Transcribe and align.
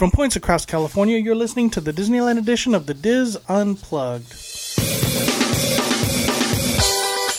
From 0.00 0.10
points 0.10 0.34
across 0.34 0.64
California, 0.64 1.18
you're 1.18 1.34
listening 1.34 1.68
to 1.68 1.80
the 1.82 1.92
Disneyland 1.92 2.38
edition 2.38 2.74
of 2.74 2.86
the 2.86 2.94
Diz 2.94 3.36
Unplugged. 3.50 4.30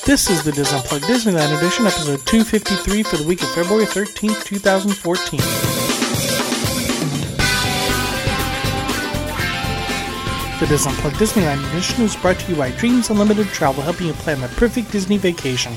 This 0.05 0.29
is 0.29 0.43
the 0.43 0.51
Diz 0.51 0.71
Unplugged 0.71 1.05
Disneyland 1.05 1.57
edition, 1.57 1.87
episode 1.87 2.19
253 2.27 3.01
for 3.01 3.17
the 3.17 3.27
week 3.27 3.41
of 3.41 3.49
February 3.55 3.87
13th, 3.87 4.45
2014. 4.45 5.39
The 10.59 10.67
Diz 10.67 10.85
Unplugged 10.85 11.15
Disneyland 11.15 11.67
edition 11.71 12.03
is 12.03 12.15
brought 12.15 12.37
to 12.41 12.51
you 12.51 12.55
by 12.55 12.69
Dreams 12.69 13.09
Unlimited 13.09 13.47
Travel, 13.47 13.81
helping 13.81 14.05
you 14.05 14.13
plan 14.13 14.39
the 14.39 14.49
perfect 14.49 14.91
Disney 14.91 15.17
vacation. 15.17 15.73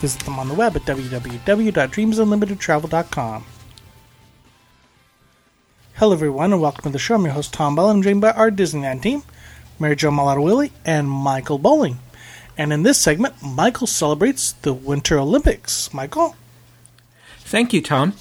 Visit 0.00 0.22
them 0.22 0.40
on 0.40 0.48
the 0.48 0.54
web 0.54 0.74
at 0.74 0.82
www.dreamsunlimitedtravel.com. 0.82 3.44
Hello, 5.98 6.12
everyone, 6.12 6.52
and 6.52 6.62
welcome 6.62 6.84
to 6.84 6.90
the 6.90 6.98
show. 7.00 7.16
I'm 7.16 7.24
your 7.24 7.32
host, 7.32 7.52
Tom 7.52 7.74
Bell. 7.74 7.90
I'm 7.90 8.02
joined 8.02 8.20
by 8.20 8.30
our 8.30 8.52
Disneyland 8.52 9.02
team, 9.02 9.24
Mary 9.80 9.96
Jo 9.96 10.12
Willie 10.40 10.70
and 10.84 11.10
Michael 11.10 11.58
Bowling. 11.58 11.98
And 12.56 12.72
in 12.72 12.84
this 12.84 12.98
segment, 12.98 13.34
Michael 13.42 13.88
celebrates 13.88 14.52
the 14.52 14.72
Winter 14.72 15.18
Olympics. 15.18 15.92
Michael? 15.92 16.36
Thank 17.40 17.72
you, 17.72 17.82
Tom. 17.82 18.12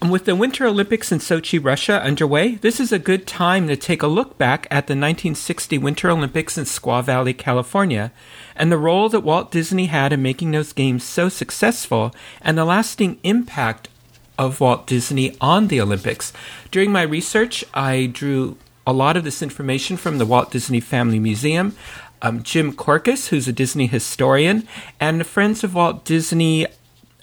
With 0.00 0.24
the 0.24 0.34
Winter 0.34 0.64
Olympics 0.64 1.12
in 1.12 1.18
Sochi, 1.18 1.62
Russia 1.62 2.02
underway, 2.02 2.54
this 2.54 2.80
is 2.80 2.90
a 2.90 2.98
good 2.98 3.26
time 3.26 3.68
to 3.68 3.76
take 3.76 4.02
a 4.02 4.06
look 4.06 4.38
back 4.38 4.66
at 4.70 4.86
the 4.86 4.94
1960 4.94 5.76
Winter 5.76 6.08
Olympics 6.08 6.56
in 6.56 6.64
Squaw 6.64 7.04
Valley, 7.04 7.34
California, 7.34 8.12
and 8.56 8.72
the 8.72 8.78
role 8.78 9.10
that 9.10 9.20
Walt 9.20 9.50
Disney 9.52 9.86
had 9.86 10.14
in 10.14 10.22
making 10.22 10.52
those 10.52 10.72
games 10.72 11.04
so 11.04 11.28
successful 11.28 12.14
and 12.40 12.56
the 12.56 12.64
lasting 12.64 13.18
impact 13.24 13.90
of 14.40 14.58
Walt 14.58 14.86
Disney 14.86 15.36
on 15.38 15.68
the 15.68 15.82
Olympics. 15.82 16.32
During 16.70 16.90
my 16.90 17.02
research, 17.02 17.62
I 17.74 18.06
drew 18.06 18.56
a 18.86 18.92
lot 18.92 19.18
of 19.18 19.22
this 19.22 19.42
information 19.42 19.98
from 19.98 20.16
the 20.16 20.24
Walt 20.24 20.50
Disney 20.50 20.80
Family 20.80 21.18
Museum. 21.18 21.76
Um, 22.22 22.42
Jim 22.42 22.72
Korkis, 22.72 23.28
who's 23.28 23.46
a 23.46 23.52
Disney 23.52 23.86
historian, 23.86 24.66
and 24.98 25.20
the 25.20 25.24
Friends 25.24 25.62
of 25.62 25.74
Walt 25.74 26.06
Disney 26.06 26.66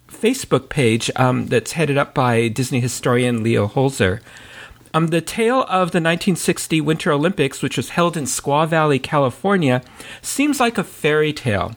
Facebook 0.07 0.69
page 0.69 1.09
um, 1.15 1.47
that's 1.47 1.71
headed 1.71 1.97
up 1.97 2.13
by 2.13 2.49
Disney 2.49 2.79
historian 2.81 3.41
Leo 3.41 3.67
Holzer. 3.67 4.21
Um, 4.93 5.07
the 5.07 5.21
tale 5.21 5.61
of 5.63 5.91
the 5.91 5.99
1960 5.99 6.81
Winter 6.81 7.11
Olympics, 7.11 7.63
which 7.63 7.77
was 7.77 7.89
held 7.89 8.15
in 8.15 8.25
Squaw 8.25 8.67
Valley, 8.67 8.99
California, 8.99 9.81
seems 10.21 10.59
like 10.59 10.77
a 10.77 10.83
fairy 10.83 11.33
tale. 11.33 11.75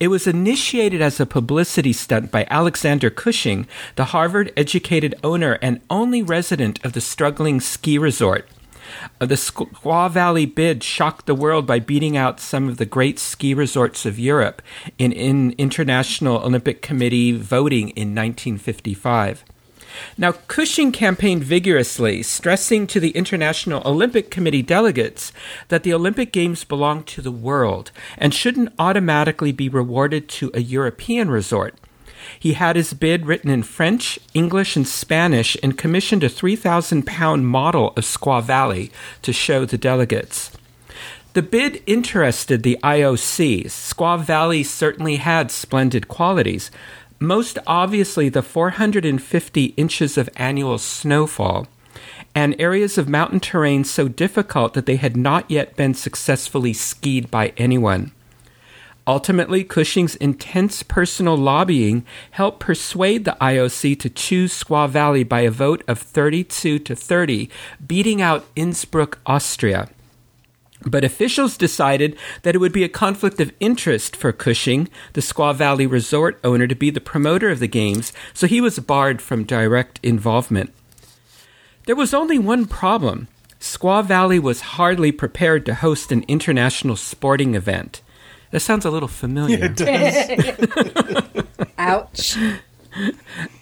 It 0.00 0.08
was 0.08 0.26
initiated 0.26 1.00
as 1.00 1.20
a 1.20 1.26
publicity 1.26 1.92
stunt 1.92 2.30
by 2.30 2.46
Alexander 2.50 3.10
Cushing, 3.10 3.66
the 3.96 4.06
Harvard 4.06 4.52
educated 4.56 5.14
owner 5.24 5.58
and 5.62 5.80
only 5.90 6.22
resident 6.22 6.84
of 6.84 6.92
the 6.92 7.00
struggling 7.00 7.60
ski 7.60 7.98
resort. 7.98 8.48
Uh, 9.20 9.26
the 9.26 9.34
Squaw 9.34 10.10
Valley 10.10 10.46
bid 10.46 10.82
shocked 10.82 11.26
the 11.26 11.34
world 11.34 11.66
by 11.66 11.78
beating 11.78 12.16
out 12.16 12.40
some 12.40 12.68
of 12.68 12.78
the 12.78 12.86
great 12.86 13.18
ski 13.18 13.54
resorts 13.54 14.06
of 14.06 14.18
Europe 14.18 14.62
in, 14.98 15.12
in 15.12 15.54
International 15.58 16.38
Olympic 16.38 16.82
Committee 16.82 17.32
voting 17.32 17.90
in 17.90 18.14
1955. 18.14 19.44
Now, 20.16 20.32
Cushing 20.32 20.92
campaigned 20.92 21.44
vigorously, 21.44 22.22
stressing 22.22 22.86
to 22.88 23.00
the 23.00 23.10
International 23.10 23.82
Olympic 23.86 24.30
Committee 24.30 24.62
delegates 24.62 25.32
that 25.68 25.82
the 25.82 25.92
Olympic 25.92 26.32
Games 26.32 26.64
belong 26.64 27.04
to 27.04 27.22
the 27.22 27.32
world 27.32 27.90
and 28.16 28.34
shouldn't 28.34 28.72
automatically 28.78 29.52
be 29.52 29.68
rewarded 29.68 30.28
to 30.30 30.50
a 30.54 30.60
European 30.60 31.30
resort. 31.30 31.74
He 32.38 32.54
had 32.54 32.76
his 32.76 32.94
bid 32.94 33.26
written 33.26 33.50
in 33.50 33.62
French, 33.62 34.18
English, 34.34 34.76
and 34.76 34.86
Spanish 34.86 35.56
and 35.62 35.78
commissioned 35.78 36.24
a 36.24 36.28
3,000 36.28 37.06
pound 37.06 37.46
model 37.46 37.92
of 37.96 38.04
Squaw 38.04 38.42
Valley 38.42 38.90
to 39.22 39.32
show 39.32 39.64
the 39.64 39.78
delegates. 39.78 40.50
The 41.34 41.42
bid 41.42 41.82
interested 41.86 42.62
the 42.62 42.78
IOC. 42.82 43.66
Squaw 43.66 44.18
Valley 44.20 44.64
certainly 44.64 45.16
had 45.16 45.50
splendid 45.50 46.08
qualities, 46.08 46.70
most 47.20 47.58
obviously 47.66 48.28
the 48.28 48.42
450 48.42 49.64
inches 49.76 50.18
of 50.18 50.28
annual 50.36 50.78
snowfall, 50.78 51.66
and 52.34 52.54
areas 52.60 52.98
of 52.98 53.08
mountain 53.08 53.40
terrain 53.40 53.84
so 53.84 54.08
difficult 54.08 54.74
that 54.74 54.86
they 54.86 54.96
had 54.96 55.16
not 55.16 55.50
yet 55.50 55.76
been 55.76 55.94
successfully 55.94 56.72
skied 56.72 57.30
by 57.30 57.52
anyone. 57.56 58.12
Ultimately, 59.06 59.64
Cushing's 59.64 60.16
intense 60.16 60.82
personal 60.82 61.34
lobbying 61.34 62.04
helped 62.32 62.60
persuade 62.60 63.24
the 63.24 63.36
IOC 63.40 63.98
to 64.00 64.10
choose 64.10 64.62
Squaw 64.62 64.86
Valley 64.86 65.24
by 65.24 65.40
a 65.40 65.50
vote 65.50 65.82
of 65.88 65.98
32 65.98 66.78
to 66.78 66.94
30, 66.94 67.48
beating 67.86 68.20
out 68.20 68.44
Innsbruck, 68.54 69.18
Austria. 69.24 69.88
But 70.86 71.04
officials 71.04 71.56
decided 71.56 72.16
that 72.42 72.54
it 72.54 72.58
would 72.58 72.72
be 72.72 72.84
a 72.84 72.88
conflict 72.88 73.40
of 73.40 73.52
interest 73.58 74.14
for 74.14 74.32
Cushing, 74.32 74.88
the 75.14 75.20
Squaw 75.20 75.54
Valley 75.54 75.86
resort 75.86 76.38
owner, 76.44 76.66
to 76.66 76.74
be 76.74 76.90
the 76.90 77.00
promoter 77.00 77.50
of 77.50 77.58
the 77.58 77.66
games, 77.66 78.12
so 78.32 78.46
he 78.46 78.60
was 78.60 78.78
barred 78.78 79.20
from 79.20 79.44
direct 79.44 79.98
involvement. 80.02 80.72
There 81.86 81.96
was 81.96 82.14
only 82.14 82.38
one 82.38 82.66
problem. 82.66 83.28
Squaw 83.60 84.04
Valley 84.04 84.38
was 84.38 84.60
hardly 84.60 85.10
prepared 85.10 85.66
to 85.66 85.74
host 85.74 86.12
an 86.12 86.24
international 86.28 86.96
sporting 86.96 87.54
event. 87.54 88.02
That 88.50 88.60
sounds 88.60 88.84
a 88.84 88.90
little 88.90 89.08
familiar. 89.08 89.58
Yeah, 89.58 90.26
it 90.30 91.36
does. 91.36 91.44
Ouch. 91.78 92.36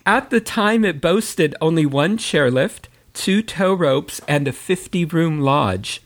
At 0.04 0.30
the 0.30 0.40
time, 0.40 0.84
it 0.84 1.00
boasted 1.00 1.54
only 1.60 1.86
one 1.86 2.18
chairlift, 2.18 2.86
two 3.14 3.42
tow 3.42 3.74
ropes, 3.74 4.20
and 4.28 4.46
a 4.46 4.52
50 4.52 5.04
room 5.06 5.40
lodge. 5.40 6.02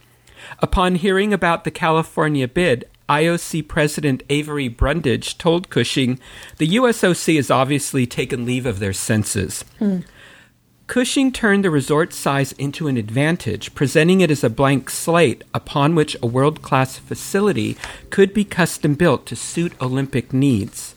Upon 0.59 0.97
hearing 0.97 1.33
about 1.33 1.65
the 1.65 1.71
California 1.71 2.49
bid, 2.49 2.89
IOC 3.09 3.67
President 3.67 4.23
Avery 4.29 4.69
Brundage 4.69 5.37
told 5.39 5.71
Cushing, 5.71 6.19
the 6.59 6.69
USOC 6.77 7.37
has 7.37 7.51
obviously 7.51 8.07
taken 8.07 8.45
leave 8.45 8.67
of 8.67 8.79
their 8.79 8.93
senses. 8.93 9.65
Hmm. 9.79 10.01
Cushing 10.87 11.31
turned 11.31 11.65
the 11.65 11.71
resort 11.71 12.13
size 12.13 12.53
into 12.53 12.89
an 12.89 12.97
advantage, 12.97 13.75
presenting 13.77 14.21
it 14.21 14.31
as 14.31 14.43
a 14.43 14.51
blank 14.51 14.91
slate 14.91 15.45
upon 15.55 15.95
which 15.95 16.17
a 16.21 16.27
world 16.27 16.63
class 16.63 16.99
facility 16.99 17.77
could 18.11 18.35
be 18.35 18.45
custom 18.45 18.95
built 18.95 19.25
to 19.27 19.37
suit 19.37 19.73
Olympic 19.81 20.33
needs. 20.33 20.90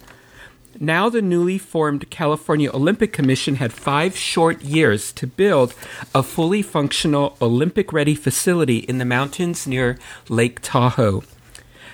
Now, 0.79 1.07
the 1.09 1.21
newly 1.21 1.57
formed 1.57 2.09
California 2.09 2.71
Olympic 2.73 3.13
Commission 3.13 3.55
had 3.55 3.71
five 3.71 4.17
short 4.17 4.61
years 4.63 5.11
to 5.13 5.27
build 5.27 5.75
a 6.15 6.23
fully 6.23 6.61
functional 6.61 7.37
Olympic 7.41 7.93
ready 7.93 8.15
facility 8.15 8.77
in 8.77 8.97
the 8.97 9.05
mountains 9.05 9.67
near 9.67 9.97
Lake 10.29 10.59
Tahoe. 10.61 11.23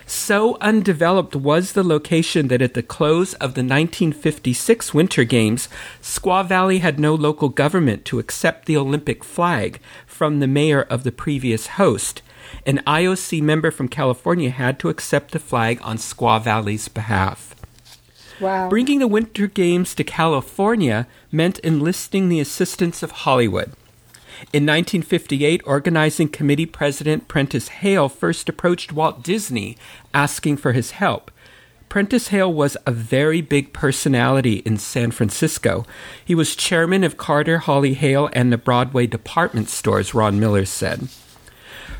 So 0.09 0.57
undeveloped 0.59 1.35
was 1.35 1.73
the 1.73 1.83
location 1.83 2.47
that 2.47 2.63
at 2.63 2.73
the 2.73 2.81
close 2.81 3.35
of 3.35 3.53
the 3.53 3.61
1956 3.61 4.91
Winter 4.91 5.23
Games, 5.23 5.69
Squaw 6.01 6.47
Valley 6.47 6.79
had 6.79 6.99
no 6.99 7.13
local 7.13 7.49
government 7.49 8.05
to 8.05 8.17
accept 8.17 8.65
the 8.65 8.75
Olympic 8.75 9.23
flag 9.23 9.79
from 10.07 10.39
the 10.39 10.47
mayor 10.47 10.81
of 10.81 11.03
the 11.03 11.11
previous 11.11 11.67
host. 11.67 12.23
An 12.65 12.81
IOC 12.87 13.41
member 13.43 13.69
from 13.69 13.87
California 13.87 14.49
had 14.49 14.79
to 14.79 14.89
accept 14.89 15.31
the 15.31 15.37
flag 15.37 15.79
on 15.83 15.97
Squaw 15.97 16.41
Valley's 16.41 16.87
behalf. 16.87 17.48
Wow. 18.39 18.69
Bringing 18.69 18.99
the 18.99 19.07
Winter 19.07 19.47
Games 19.47 19.93
to 19.95 20.03
California 20.03 21.07
meant 21.31 21.59
enlisting 21.59 22.29
the 22.29 22.39
assistance 22.39 23.03
of 23.03 23.11
Hollywood. 23.11 23.73
In 24.53 24.65
1958, 24.65 25.61
organizing 25.65 26.29
committee 26.29 26.65
president 26.65 27.27
Prentice 27.27 27.67
Hale 27.67 28.07
first 28.07 28.47
approached 28.47 28.93
Walt 28.93 29.21
Disney 29.21 29.77
asking 30.13 30.57
for 30.57 30.71
his 30.71 30.91
help. 30.91 31.29
Prentice 31.89 32.29
Hale 32.29 32.53
was 32.53 32.77
a 32.85 32.91
very 32.91 33.41
big 33.41 33.73
personality 33.73 34.57
in 34.57 34.77
San 34.77 35.11
Francisco. 35.11 35.85
He 36.23 36.35
was 36.35 36.55
chairman 36.55 37.03
of 37.03 37.17
Carter, 37.17 37.57
Hawley 37.57 37.95
Hale, 37.95 38.29
and 38.31 38.53
the 38.53 38.57
Broadway 38.57 39.07
department 39.07 39.69
stores, 39.69 40.13
Ron 40.13 40.39
Miller 40.39 40.65
said. 40.65 41.09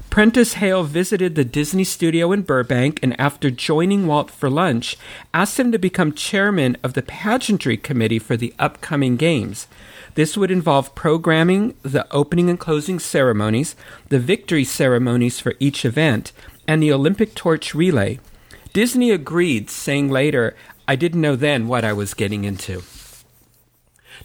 Prentice 0.10 0.54
Hale 0.54 0.84
visited 0.84 1.36
the 1.36 1.46
Disney 1.46 1.84
studio 1.84 2.32
in 2.32 2.42
Burbank 2.42 3.00
and, 3.04 3.18
after 3.20 3.52
joining 3.52 4.08
Walt 4.08 4.32
for 4.32 4.50
lunch, 4.50 4.98
asked 5.36 5.60
him 5.60 5.72
to 5.72 5.78
become 5.78 6.14
chairman 6.14 6.78
of 6.84 6.94
the 6.94 7.04
pageantry 7.04 7.78
committee 7.78 8.18
for 8.18 8.36
the 8.36 8.54
upcoming 8.58 9.18
games. 9.18 9.68
This 10.16 10.36
would 10.36 10.50
involve 10.50 10.96
programming 10.96 11.76
the 11.84 12.12
opening 12.12 12.50
and 12.50 12.60
closing 12.60 12.98
ceremonies, 12.98 13.76
the 14.10 14.20
victory 14.20 14.64
ceremonies 14.64 15.40
for 15.40 15.54
each 15.60 15.86
event, 15.86 16.32
and 16.68 16.82
the 16.82 16.92
Olympic 16.92 17.36
torch 17.36 17.76
relay. 17.76 18.20
Disney 18.74 19.12
agreed, 19.12 19.70
saying 19.70 20.10
later, 20.10 20.56
I 20.88 20.96
didn't 20.96 21.22
know 21.22 21.36
then 21.36 21.68
what 21.68 21.86
I 21.86 21.94
was 21.94 22.16
getting 22.16 22.46
into. 22.46 22.82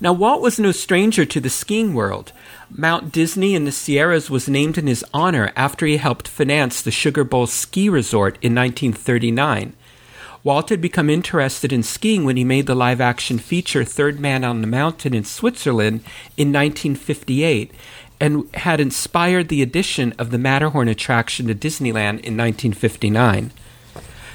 Now, 0.00 0.12
Walt 0.12 0.42
was 0.42 0.58
no 0.58 0.72
stranger 0.72 1.24
to 1.24 1.40
the 1.40 1.50
skiing 1.50 1.94
world. 1.94 2.32
Mount 2.70 3.12
Disney 3.12 3.54
in 3.54 3.64
the 3.64 3.72
Sierras 3.72 4.28
was 4.28 4.48
named 4.48 4.76
in 4.76 4.86
his 4.86 5.04
honor 5.14 5.52
after 5.54 5.86
he 5.86 5.98
helped 5.98 6.26
finance 6.26 6.82
the 6.82 6.90
Sugar 6.90 7.22
Bowl 7.22 7.46
ski 7.46 7.88
resort 7.88 8.36
in 8.42 8.54
1939. 8.54 9.74
Walt 10.42 10.68
had 10.68 10.80
become 10.80 11.08
interested 11.08 11.72
in 11.72 11.82
skiing 11.82 12.24
when 12.24 12.36
he 12.36 12.44
made 12.44 12.66
the 12.66 12.74
live 12.74 13.00
action 13.00 13.38
feature 13.38 13.84
Third 13.84 14.20
Man 14.20 14.44
on 14.44 14.60
the 14.60 14.66
Mountain 14.66 15.14
in 15.14 15.24
Switzerland 15.24 16.00
in 16.36 16.52
1958, 16.52 17.72
and 18.20 18.54
had 18.54 18.78
inspired 18.78 19.48
the 19.48 19.62
addition 19.62 20.12
of 20.18 20.30
the 20.30 20.38
Matterhorn 20.38 20.88
attraction 20.88 21.46
to 21.46 21.54
Disneyland 21.54 22.20
in 22.20 22.36
1959. 22.36 23.52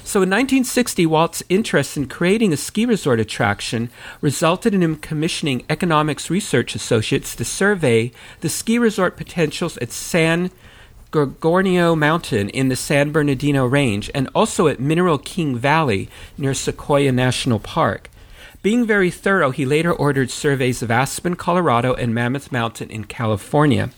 So 0.09 0.23
in 0.23 0.29
1960, 0.31 1.05
Walt's 1.05 1.43
interest 1.49 1.95
in 1.95 2.07
creating 2.07 2.51
a 2.51 2.57
ski 2.57 2.83
resort 2.83 3.19
attraction 3.19 3.91
resulted 4.21 4.73
in 4.73 4.81
him 4.81 4.95
commissioning 4.95 5.63
economics 5.69 6.31
research 6.31 6.73
associates 6.73 7.35
to 7.35 7.45
survey 7.45 8.11
the 8.39 8.49
ski 8.49 8.79
resort 8.79 9.17
potentials 9.17 9.77
at 9.77 9.91
San 9.91 10.49
Gorgonio 11.11 11.95
Mountain 11.95 12.49
in 12.49 12.69
the 12.69 12.75
San 12.75 13.11
Bernardino 13.11 13.67
Range 13.67 14.09
and 14.15 14.27
also 14.33 14.65
at 14.65 14.79
Mineral 14.79 15.19
King 15.19 15.55
Valley 15.55 16.09
near 16.39 16.55
Sequoia 16.55 17.11
National 17.11 17.59
Park. 17.59 18.09
Being 18.63 18.87
very 18.87 19.11
thorough, 19.11 19.51
he 19.51 19.63
later 19.63 19.93
ordered 19.93 20.31
surveys 20.31 20.81
of 20.81 20.89
Aspen, 20.89 21.35
Colorado, 21.35 21.93
and 21.93 22.15
Mammoth 22.15 22.51
Mountain 22.51 22.89
in 22.89 23.03
California. 23.03 23.91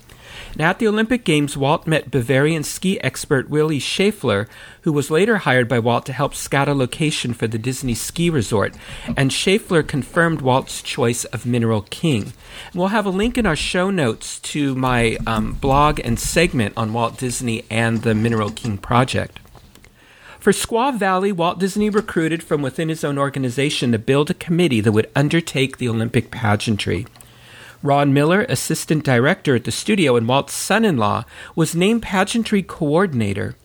And 0.51 0.61
at 0.61 0.79
the 0.79 0.87
Olympic 0.87 1.23
Games, 1.23 1.55
Walt 1.55 1.87
met 1.87 2.11
Bavarian 2.11 2.63
ski 2.63 2.99
expert 3.01 3.49
Willy 3.49 3.79
Schaeffler, 3.79 4.47
who 4.81 4.91
was 4.91 5.09
later 5.09 5.37
hired 5.37 5.69
by 5.69 5.79
Walt 5.79 6.05
to 6.07 6.13
help 6.13 6.35
scout 6.35 6.67
a 6.67 6.73
location 6.73 7.33
for 7.33 7.47
the 7.47 7.57
Disney 7.57 7.93
ski 7.93 8.29
resort. 8.29 8.75
And 9.15 9.31
Schaeffler 9.31 9.87
confirmed 9.87 10.41
Walt's 10.41 10.81
choice 10.81 11.23
of 11.25 11.45
Mineral 11.45 11.83
King. 11.83 12.33
And 12.71 12.75
we'll 12.75 12.87
have 12.89 13.05
a 13.05 13.11
link 13.11 13.37
in 13.37 13.45
our 13.45 13.55
show 13.55 13.89
notes 13.89 14.39
to 14.39 14.75
my 14.75 15.17
um, 15.25 15.53
blog 15.53 16.01
and 16.03 16.19
segment 16.19 16.73
on 16.75 16.93
Walt 16.93 17.17
Disney 17.17 17.63
and 17.69 18.01
the 18.01 18.13
Mineral 18.13 18.51
King 18.51 18.77
project. 18.77 19.39
For 20.41 20.51
Squaw 20.51 20.97
Valley, 20.97 21.31
Walt 21.31 21.59
Disney 21.59 21.91
recruited 21.91 22.41
from 22.41 22.63
within 22.63 22.89
his 22.89 23.03
own 23.03 23.19
organization 23.19 23.91
to 23.91 23.99
build 23.99 24.31
a 24.31 24.33
committee 24.33 24.81
that 24.81 24.91
would 24.91 25.09
undertake 25.15 25.77
the 25.77 25.87
Olympic 25.87 26.31
pageantry. 26.31 27.05
Ron 27.83 28.13
Miller, 28.13 28.45
assistant 28.47 29.03
director 29.03 29.55
at 29.55 29.63
the 29.63 29.71
studio 29.71 30.15
and 30.15 30.27
Walt's 30.27 30.53
son 30.53 30.85
in 30.85 30.97
law, 30.97 31.25
was 31.55 31.75
named 31.75 32.03
pageantry 32.03 32.61
coordinator. 32.61 33.55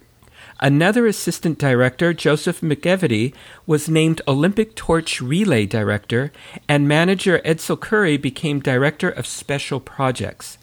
Another 0.59 1.07
assistant 1.07 1.59
director, 1.59 2.15
Joseph 2.15 2.63
McEveety, 2.63 3.35
was 3.67 3.91
named 3.91 4.23
Olympic 4.27 4.75
Torch 4.75 5.21
Relay 5.21 5.67
Director, 5.67 6.33
and 6.67 6.89
manager 6.89 7.41
Edsel 7.45 7.79
Curry 7.79 8.17
became 8.17 8.61
Director 8.61 9.11
of 9.11 9.27
Special 9.27 9.81
Projects. 9.81 10.57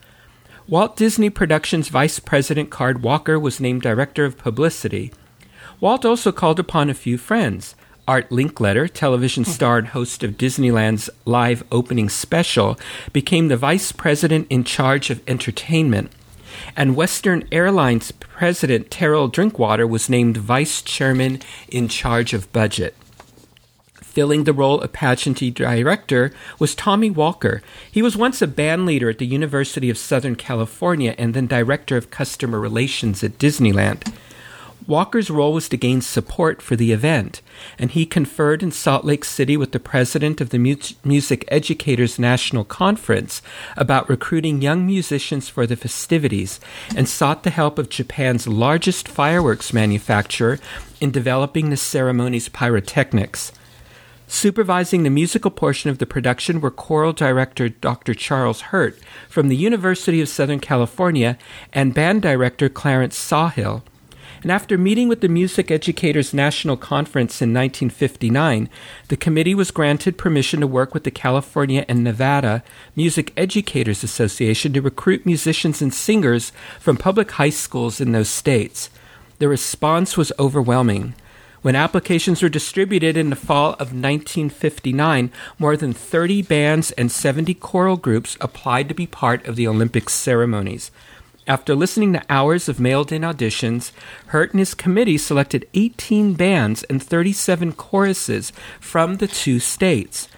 Walt 0.67 0.95
Disney 0.95 1.29
Productions 1.29 1.89
Vice 1.89 2.17
President 2.19 2.71
Card 2.71 3.03
Walker 3.03 3.39
was 3.39 3.59
named 3.59 3.83
Director 3.83 4.25
of 4.25 4.37
Publicity. 4.37 5.13
Walt 5.79 6.05
also 6.05 6.31
called 6.31 6.59
upon 6.59 6.89
a 6.89 6.95
few 6.95 7.19
friends. 7.19 7.75
Art 8.07 8.29
Linkletter, 8.29 8.89
television 8.91 9.43
mm-hmm. 9.43 9.53
star 9.53 9.77
and 9.77 9.87
host 9.87 10.23
of 10.23 10.37
Disneyland's 10.37 11.09
live 11.25 11.63
opening 11.71 12.09
special, 12.09 12.77
became 13.11 13.47
the 13.47 13.57
vice 13.57 13.91
president 13.91 14.47
in 14.49 14.63
charge 14.63 15.09
of 15.09 15.21
entertainment. 15.27 16.11
And 16.75 16.95
Western 16.95 17.47
Airlines 17.51 18.11
president 18.11 18.91
Terrell 18.91 19.27
Drinkwater 19.27 19.87
was 19.87 20.09
named 20.09 20.37
vice 20.37 20.81
chairman 20.81 21.41
in 21.69 21.87
charge 21.87 22.33
of 22.33 22.51
budget. 22.51 22.95
Filling 23.95 24.43
the 24.43 24.53
role 24.53 24.79
of 24.81 24.93
pageantry 24.93 25.49
director 25.49 26.31
was 26.59 26.75
Tommy 26.75 27.09
Walker. 27.09 27.63
He 27.91 28.03
was 28.03 28.15
once 28.15 28.43
a 28.43 28.47
band 28.47 28.85
leader 28.85 29.09
at 29.09 29.17
the 29.17 29.25
University 29.25 29.89
of 29.89 29.97
Southern 29.97 30.35
California 30.35 31.15
and 31.17 31.33
then 31.33 31.47
director 31.47 31.97
of 31.97 32.11
customer 32.11 32.59
relations 32.59 33.23
at 33.23 33.39
Disneyland. 33.39 34.13
Walker's 34.85 35.29
role 35.29 35.53
was 35.53 35.69
to 35.69 35.77
gain 35.77 36.01
support 36.01 36.61
for 36.61 36.75
the 36.75 36.91
event, 36.91 37.41
and 37.79 37.91
he 37.91 38.05
conferred 38.05 38.61
in 38.61 38.71
Salt 38.71 39.05
Lake 39.05 39.23
City 39.23 39.55
with 39.55 39.71
the 39.71 39.79
president 39.79 40.41
of 40.41 40.49
the 40.49 40.59
Music 41.03 41.45
Educators 41.47 42.19
National 42.19 42.65
Conference 42.65 43.41
about 43.77 44.09
recruiting 44.09 44.61
young 44.61 44.85
musicians 44.85 45.47
for 45.47 45.65
the 45.65 45.77
festivities 45.77 46.59
and 46.95 47.07
sought 47.07 47.43
the 47.43 47.49
help 47.49 47.79
of 47.79 47.89
Japan's 47.89 48.45
largest 48.45 49.07
fireworks 49.07 49.71
manufacturer 49.71 50.59
in 50.99 51.11
developing 51.11 51.69
the 51.69 51.77
ceremony's 51.77 52.49
pyrotechnics. 52.49 53.53
Supervising 54.27 55.03
the 55.03 55.09
musical 55.09 55.51
portion 55.51 55.91
of 55.91 55.99
the 55.99 56.05
production 56.05 56.59
were 56.59 56.71
choral 56.71 57.13
director 57.13 57.69
Dr. 57.69 58.13
Charles 58.13 58.61
Hurt 58.61 58.99
from 59.29 59.47
the 59.47 59.55
University 59.55 60.19
of 60.19 60.27
Southern 60.27 60.59
California 60.59 61.37
and 61.71 61.93
band 61.93 62.21
director 62.21 62.67
Clarence 62.67 63.17
Sawhill 63.17 63.83
and 64.43 64.51
after 64.51 64.77
meeting 64.77 65.07
with 65.07 65.21
the 65.21 65.29
Music 65.29 65.71
Educators 65.71 66.33
National 66.33 66.75
Conference 66.75 67.41
in 67.41 67.53
1959, 67.53 68.69
the 69.07 69.15
committee 69.15 69.55
was 69.55 69.71
granted 69.71 70.17
permission 70.17 70.59
to 70.59 70.67
work 70.67 70.93
with 70.93 71.05
the 71.05 71.11
California 71.11 71.85
and 71.87 72.03
Nevada 72.03 72.61
Music 72.93 73.31
Educators 73.37 74.03
Association 74.03 74.73
to 74.73 74.81
recruit 74.81 75.25
musicians 75.25 75.81
and 75.81 75.93
singers 75.93 76.51
from 76.77 76.97
public 76.97 77.31
high 77.31 77.49
schools 77.49 78.01
in 78.01 78.11
those 78.11 78.27
states. 78.27 78.89
The 79.39 79.47
response 79.47 80.17
was 80.17 80.33
overwhelming. 80.37 81.15
When 81.61 81.77
applications 81.77 82.43
were 82.43 82.49
distributed 82.49 83.15
in 83.15 83.29
the 83.29 83.37
fall 83.37 83.69
of 83.73 83.93
1959, 83.93 85.31
more 85.57 85.77
than 85.77 85.93
30 85.93 86.41
bands 86.41 86.91
and 86.91 87.09
70 87.09 87.53
choral 87.53 87.95
groups 87.95 88.35
applied 88.41 88.89
to 88.89 88.93
be 88.93 89.07
part 89.07 89.47
of 89.47 89.55
the 89.55 89.69
Olympic 89.69 90.09
ceremonies. 90.09 90.91
After 91.45 91.75
listening 91.75 92.13
to 92.13 92.23
hours 92.29 92.69
of 92.69 92.79
mailed 92.79 93.11
in 93.11 93.23
auditions, 93.23 93.91
Hurt 94.27 94.51
and 94.51 94.59
his 94.59 94.73
committee 94.73 95.17
selected 95.17 95.67
18 95.73 96.35
bands 96.35 96.83
and 96.83 97.03
37 97.03 97.73
choruses 97.73 98.53
from 98.79 99.17
the 99.17 99.27
two 99.27 99.59
states. 99.59 100.29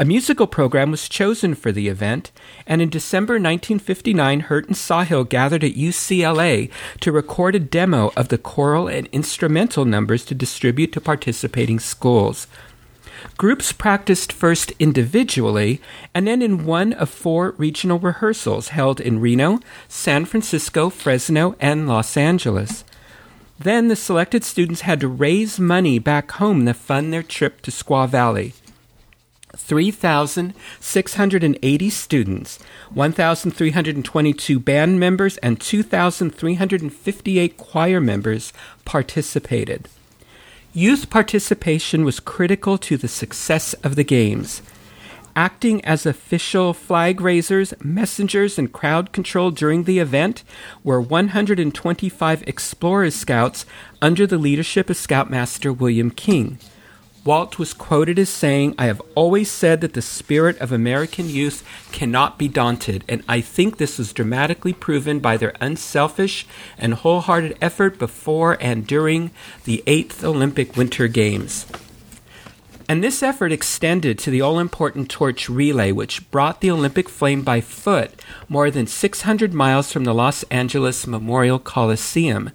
A 0.00 0.04
musical 0.04 0.48
program 0.48 0.90
was 0.90 1.08
chosen 1.08 1.54
for 1.54 1.70
the 1.70 1.86
event, 1.86 2.32
and 2.66 2.82
in 2.82 2.88
December 2.88 3.34
1959, 3.34 4.40
Hurt 4.40 4.66
and 4.66 4.76
Sawhill 4.76 5.28
gathered 5.28 5.62
at 5.62 5.74
UCLA 5.74 6.70
to 7.00 7.12
record 7.12 7.54
a 7.54 7.60
demo 7.60 8.10
of 8.16 8.28
the 8.28 8.38
choral 8.38 8.88
and 8.88 9.08
instrumental 9.12 9.84
numbers 9.84 10.24
to 10.24 10.34
distribute 10.34 10.92
to 10.94 11.00
participating 11.00 11.78
schools. 11.78 12.48
Groups 13.36 13.72
practiced 13.72 14.32
first 14.32 14.72
individually 14.78 15.80
and 16.14 16.26
then 16.26 16.42
in 16.42 16.64
one 16.64 16.92
of 16.92 17.08
four 17.08 17.54
regional 17.58 17.98
rehearsals 17.98 18.68
held 18.68 19.00
in 19.00 19.20
Reno, 19.20 19.60
San 19.88 20.24
Francisco, 20.24 20.90
Fresno, 20.90 21.56
and 21.60 21.88
Los 21.88 22.16
Angeles. 22.16 22.84
Then 23.58 23.88
the 23.88 23.96
selected 23.96 24.44
students 24.44 24.82
had 24.82 25.00
to 25.00 25.08
raise 25.08 25.60
money 25.60 25.98
back 25.98 26.30
home 26.32 26.64
to 26.66 26.72
fund 26.72 27.12
their 27.12 27.22
trip 27.22 27.60
to 27.62 27.70
Squaw 27.70 28.08
Valley. 28.08 28.54
3,680 29.56 31.90
students, 31.90 32.58
1,322 32.94 34.60
band 34.60 35.00
members, 35.00 35.36
and 35.38 35.60
2,358 35.60 37.56
choir 37.56 38.00
members 38.00 38.52
participated. 38.84 39.88
Youth 40.72 41.10
participation 41.10 42.04
was 42.04 42.20
critical 42.20 42.78
to 42.78 42.96
the 42.96 43.08
success 43.08 43.74
of 43.82 43.96
the 43.96 44.04
Games. 44.04 44.62
Acting 45.34 45.84
as 45.84 46.06
official 46.06 46.72
flag 46.74 47.20
raisers, 47.20 47.74
messengers, 47.82 48.56
and 48.56 48.72
crowd 48.72 49.10
control 49.10 49.50
during 49.50 49.82
the 49.82 49.98
event 49.98 50.44
were 50.84 51.00
125 51.00 52.44
Explorers 52.46 53.16
Scouts 53.16 53.66
under 54.00 54.28
the 54.28 54.38
leadership 54.38 54.88
of 54.88 54.96
Scoutmaster 54.96 55.72
William 55.72 56.12
King. 56.12 56.60
Walt 57.22 57.58
was 57.58 57.74
quoted 57.74 58.18
as 58.18 58.30
saying, 58.30 58.74
I 58.78 58.86
have 58.86 59.02
always 59.14 59.50
said 59.50 59.82
that 59.82 59.92
the 59.92 60.00
spirit 60.00 60.58
of 60.58 60.72
American 60.72 61.28
youth 61.28 61.62
cannot 61.92 62.38
be 62.38 62.48
daunted, 62.48 63.04
and 63.08 63.22
I 63.28 63.42
think 63.42 63.76
this 63.76 63.98
was 63.98 64.14
dramatically 64.14 64.72
proven 64.72 65.18
by 65.20 65.36
their 65.36 65.54
unselfish 65.60 66.46
and 66.78 66.94
wholehearted 66.94 67.58
effort 67.60 67.98
before 67.98 68.56
and 68.60 68.86
during 68.86 69.32
the 69.64 69.82
eighth 69.86 70.24
Olympic 70.24 70.76
Winter 70.76 71.08
Games. 71.08 71.66
And 72.88 73.04
this 73.04 73.22
effort 73.22 73.52
extended 73.52 74.18
to 74.18 74.30
the 74.30 74.40
all 74.40 74.58
important 74.58 75.08
torch 75.08 75.48
relay, 75.48 75.92
which 75.92 76.28
brought 76.32 76.60
the 76.60 76.72
Olympic 76.72 77.08
flame 77.08 77.42
by 77.42 77.60
foot 77.60 78.20
more 78.48 78.68
than 78.68 78.88
600 78.88 79.54
miles 79.54 79.92
from 79.92 80.02
the 80.02 80.12
Los 80.12 80.42
Angeles 80.44 81.06
Memorial 81.06 81.60
Coliseum 81.60 82.50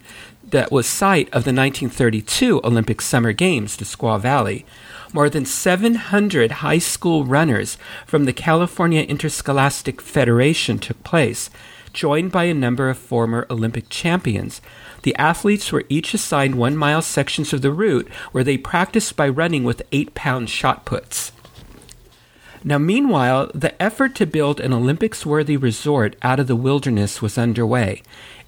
that 0.50 0.70
was 0.70 0.86
site 0.86 1.26
of 1.28 1.44
the 1.44 1.52
1932 1.52 2.60
Olympic 2.62 3.00
Summer 3.00 3.32
Games 3.32 3.76
to 3.76 3.84
Squaw 3.84 4.20
Valley. 4.20 4.64
More 5.12 5.28
than 5.28 5.44
700 5.44 6.50
high 6.50 6.78
school 6.78 7.24
runners 7.24 7.78
from 8.06 8.24
the 8.24 8.32
California 8.32 9.02
Interscholastic 9.02 10.00
Federation 10.00 10.78
took 10.78 11.02
place, 11.02 11.50
joined 11.92 12.30
by 12.30 12.44
a 12.44 12.54
number 12.54 12.88
of 12.88 12.98
former 12.98 13.46
Olympic 13.50 13.88
champions. 13.88 14.60
The 15.02 15.16
athletes 15.16 15.72
were 15.72 15.84
each 15.88 16.14
assigned 16.14 16.56
one 16.56 16.76
mile 16.76 17.02
sections 17.02 17.52
of 17.52 17.62
the 17.62 17.72
route 17.72 18.08
where 18.32 18.44
they 18.44 18.58
practiced 18.58 19.16
by 19.16 19.28
running 19.28 19.64
with 19.64 19.82
eight 19.92 20.14
pound 20.14 20.50
shot 20.50 20.84
puts. 20.84 21.32
Now, 22.66 22.78
meanwhile, 22.78 23.48
the 23.54 23.80
effort 23.80 24.16
to 24.16 24.26
build 24.26 24.58
an 24.58 24.72
Olympics 24.72 25.24
worthy 25.24 25.56
resort 25.56 26.16
out 26.22 26.40
of 26.40 26.48
the 26.48 26.56
wilderness 26.56 27.22
was 27.22 27.38
underway. 27.38 28.02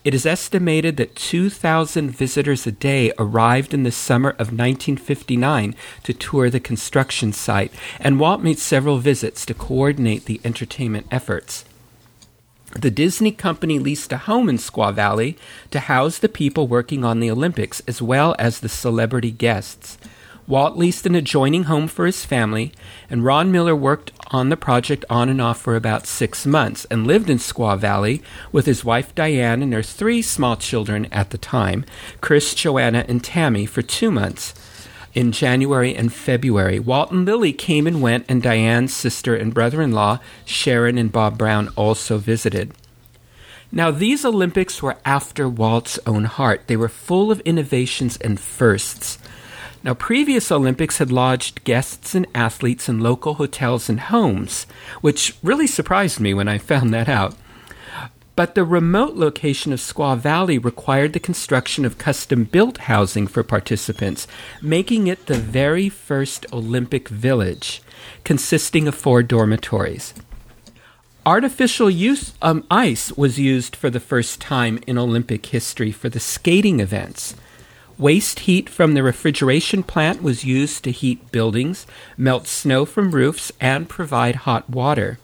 It 0.08 0.14
is 0.14 0.24
estimated 0.24 0.96
that 0.96 1.16
2,000 1.16 2.12
visitors 2.12 2.66
a 2.66 2.72
day 2.72 3.12
arrived 3.18 3.74
in 3.74 3.82
the 3.82 3.92
summer 3.92 4.30
of 4.30 4.56
1959 4.56 5.74
to 6.02 6.14
tour 6.14 6.48
the 6.48 6.60
construction 6.60 7.34
site, 7.34 7.74
and 8.00 8.18
Walt 8.18 8.40
made 8.40 8.58
several 8.58 8.96
visits 9.00 9.44
to 9.44 9.52
coordinate 9.52 10.24
the 10.24 10.40
entertainment 10.44 11.08
efforts. 11.10 11.66
The 12.72 12.90
Disney 12.90 13.32
company 13.32 13.78
leased 13.78 14.10
a 14.10 14.16
home 14.16 14.48
in 14.48 14.56
Squaw 14.56 14.94
Valley 14.94 15.36
to 15.72 15.80
house 15.80 16.16
the 16.16 16.30
people 16.30 16.66
working 16.66 17.04
on 17.04 17.20
the 17.20 17.30
Olympics 17.30 17.82
as 17.86 18.00
well 18.00 18.34
as 18.38 18.60
the 18.60 18.70
celebrity 18.70 19.30
guests. 19.30 19.98
Walt 20.48 20.78
leased 20.78 21.04
an 21.04 21.14
adjoining 21.14 21.64
home 21.64 21.88
for 21.88 22.06
his 22.06 22.24
family, 22.24 22.72
and 23.10 23.22
Ron 23.22 23.52
Miller 23.52 23.76
worked 23.76 24.12
on 24.28 24.48
the 24.48 24.56
project 24.56 25.04
on 25.10 25.28
and 25.28 25.42
off 25.42 25.60
for 25.60 25.76
about 25.76 26.06
six 26.06 26.46
months 26.46 26.86
and 26.86 27.06
lived 27.06 27.28
in 27.28 27.36
Squaw 27.36 27.78
Valley 27.78 28.22
with 28.50 28.64
his 28.64 28.82
wife 28.82 29.14
Diane 29.14 29.62
and 29.62 29.70
their 29.70 29.82
three 29.82 30.22
small 30.22 30.56
children 30.56 31.04
at 31.12 31.30
the 31.30 31.38
time 31.38 31.84
Chris, 32.22 32.54
Joanna, 32.54 33.04
and 33.08 33.22
Tammy 33.22 33.66
for 33.66 33.82
two 33.82 34.10
months. 34.10 34.54
In 35.12 35.32
January 35.32 35.94
and 35.94 36.10
February, 36.10 36.78
Walt 36.78 37.10
and 37.10 37.26
Lily 37.26 37.52
came 37.52 37.86
and 37.86 38.00
went, 38.00 38.24
and 38.26 38.42
Diane's 38.42 38.94
sister 38.94 39.34
and 39.34 39.52
brother 39.52 39.82
in 39.82 39.92
law, 39.92 40.18
Sharon 40.46 40.96
and 40.96 41.12
Bob 41.12 41.36
Brown, 41.36 41.68
also 41.76 42.16
visited. 42.16 42.72
Now, 43.70 43.90
these 43.90 44.24
Olympics 44.24 44.82
were 44.82 44.96
after 45.04 45.46
Walt's 45.46 45.98
own 46.06 46.24
heart. 46.24 46.68
They 46.68 46.76
were 46.76 46.88
full 46.88 47.30
of 47.30 47.40
innovations 47.40 48.16
and 48.16 48.40
firsts. 48.40 49.18
Now, 49.85 49.94
previous 49.94 50.50
Olympics 50.50 50.99
had 50.99 51.12
lodged 51.12 51.62
guests 51.64 52.14
and 52.14 52.26
athletes 52.35 52.88
in 52.88 53.00
local 53.00 53.35
hotels 53.35 53.88
and 53.88 54.00
homes, 54.00 54.66
which 55.00 55.37
really 55.42 55.68
surprised 55.68 56.18
me 56.18 56.35
when 56.35 56.49
I 56.49 56.58
found 56.58 56.92
that 56.92 57.08
out. 57.08 57.37
But 58.35 58.54
the 58.54 58.64
remote 58.64 59.14
location 59.14 59.73
of 59.73 59.80
Squaw 59.80 60.16
Valley 60.16 60.58
required 60.58 61.12
the 61.12 61.20
construction 61.20 61.85
of 61.85 61.99
custom 61.99 62.44
built 62.44 62.78
housing 62.78 63.26
for 63.26 63.42
participants, 63.42 64.28
making 64.62 65.06
it 65.06 65.26
the 65.26 65.38
very 65.38 65.88
first 65.88 66.47
Olympic 66.52 67.08
village, 67.08 67.82
consisting 68.25 68.87
of 68.87 68.94
four 68.94 69.23
dormitories. 69.23 70.14
Artificial 71.26 71.90
use, 71.90 72.32
um, 72.40 72.64
ice 72.70 73.12
was 73.12 73.38
used 73.38 73.76
for 73.76 73.90
the 73.90 74.00
first 74.00 74.40
time 74.40 74.78
in 74.87 74.99
Olympic 74.99 75.47
history 75.47 75.92
for 75.92 76.08
the 76.08 76.20
skating 76.20 76.80
events. 76.80 77.35
Waste 77.98 78.40
heat 78.40 78.68
from 78.68 78.94
the 78.94 79.02
refrigeration 79.02 79.82
plant 79.82 80.22
was 80.22 80.44
used 80.44 80.84
to 80.84 80.92
heat 80.92 81.32
buildings, 81.32 81.84
melt 82.16 82.46
snow 82.46 82.84
from 82.84 83.10
roofs, 83.10 83.50
and 83.60 83.88
provide 83.88 84.36
hot 84.36 84.70
water. 84.70 85.18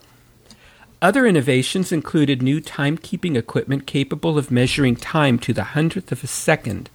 Other 1.01 1.25
innovations 1.25 1.93
included 1.93 2.41
new 2.41 2.59
timekeeping 2.59 3.37
equipment 3.37 3.87
capable 3.87 4.37
of 4.37 4.51
measuring 4.51 4.97
time 4.97 5.39
to 5.39 5.53
the 5.53 5.63
hundredth 5.63 6.11
of 6.11 6.21
a 6.21 6.27
second. 6.27 6.89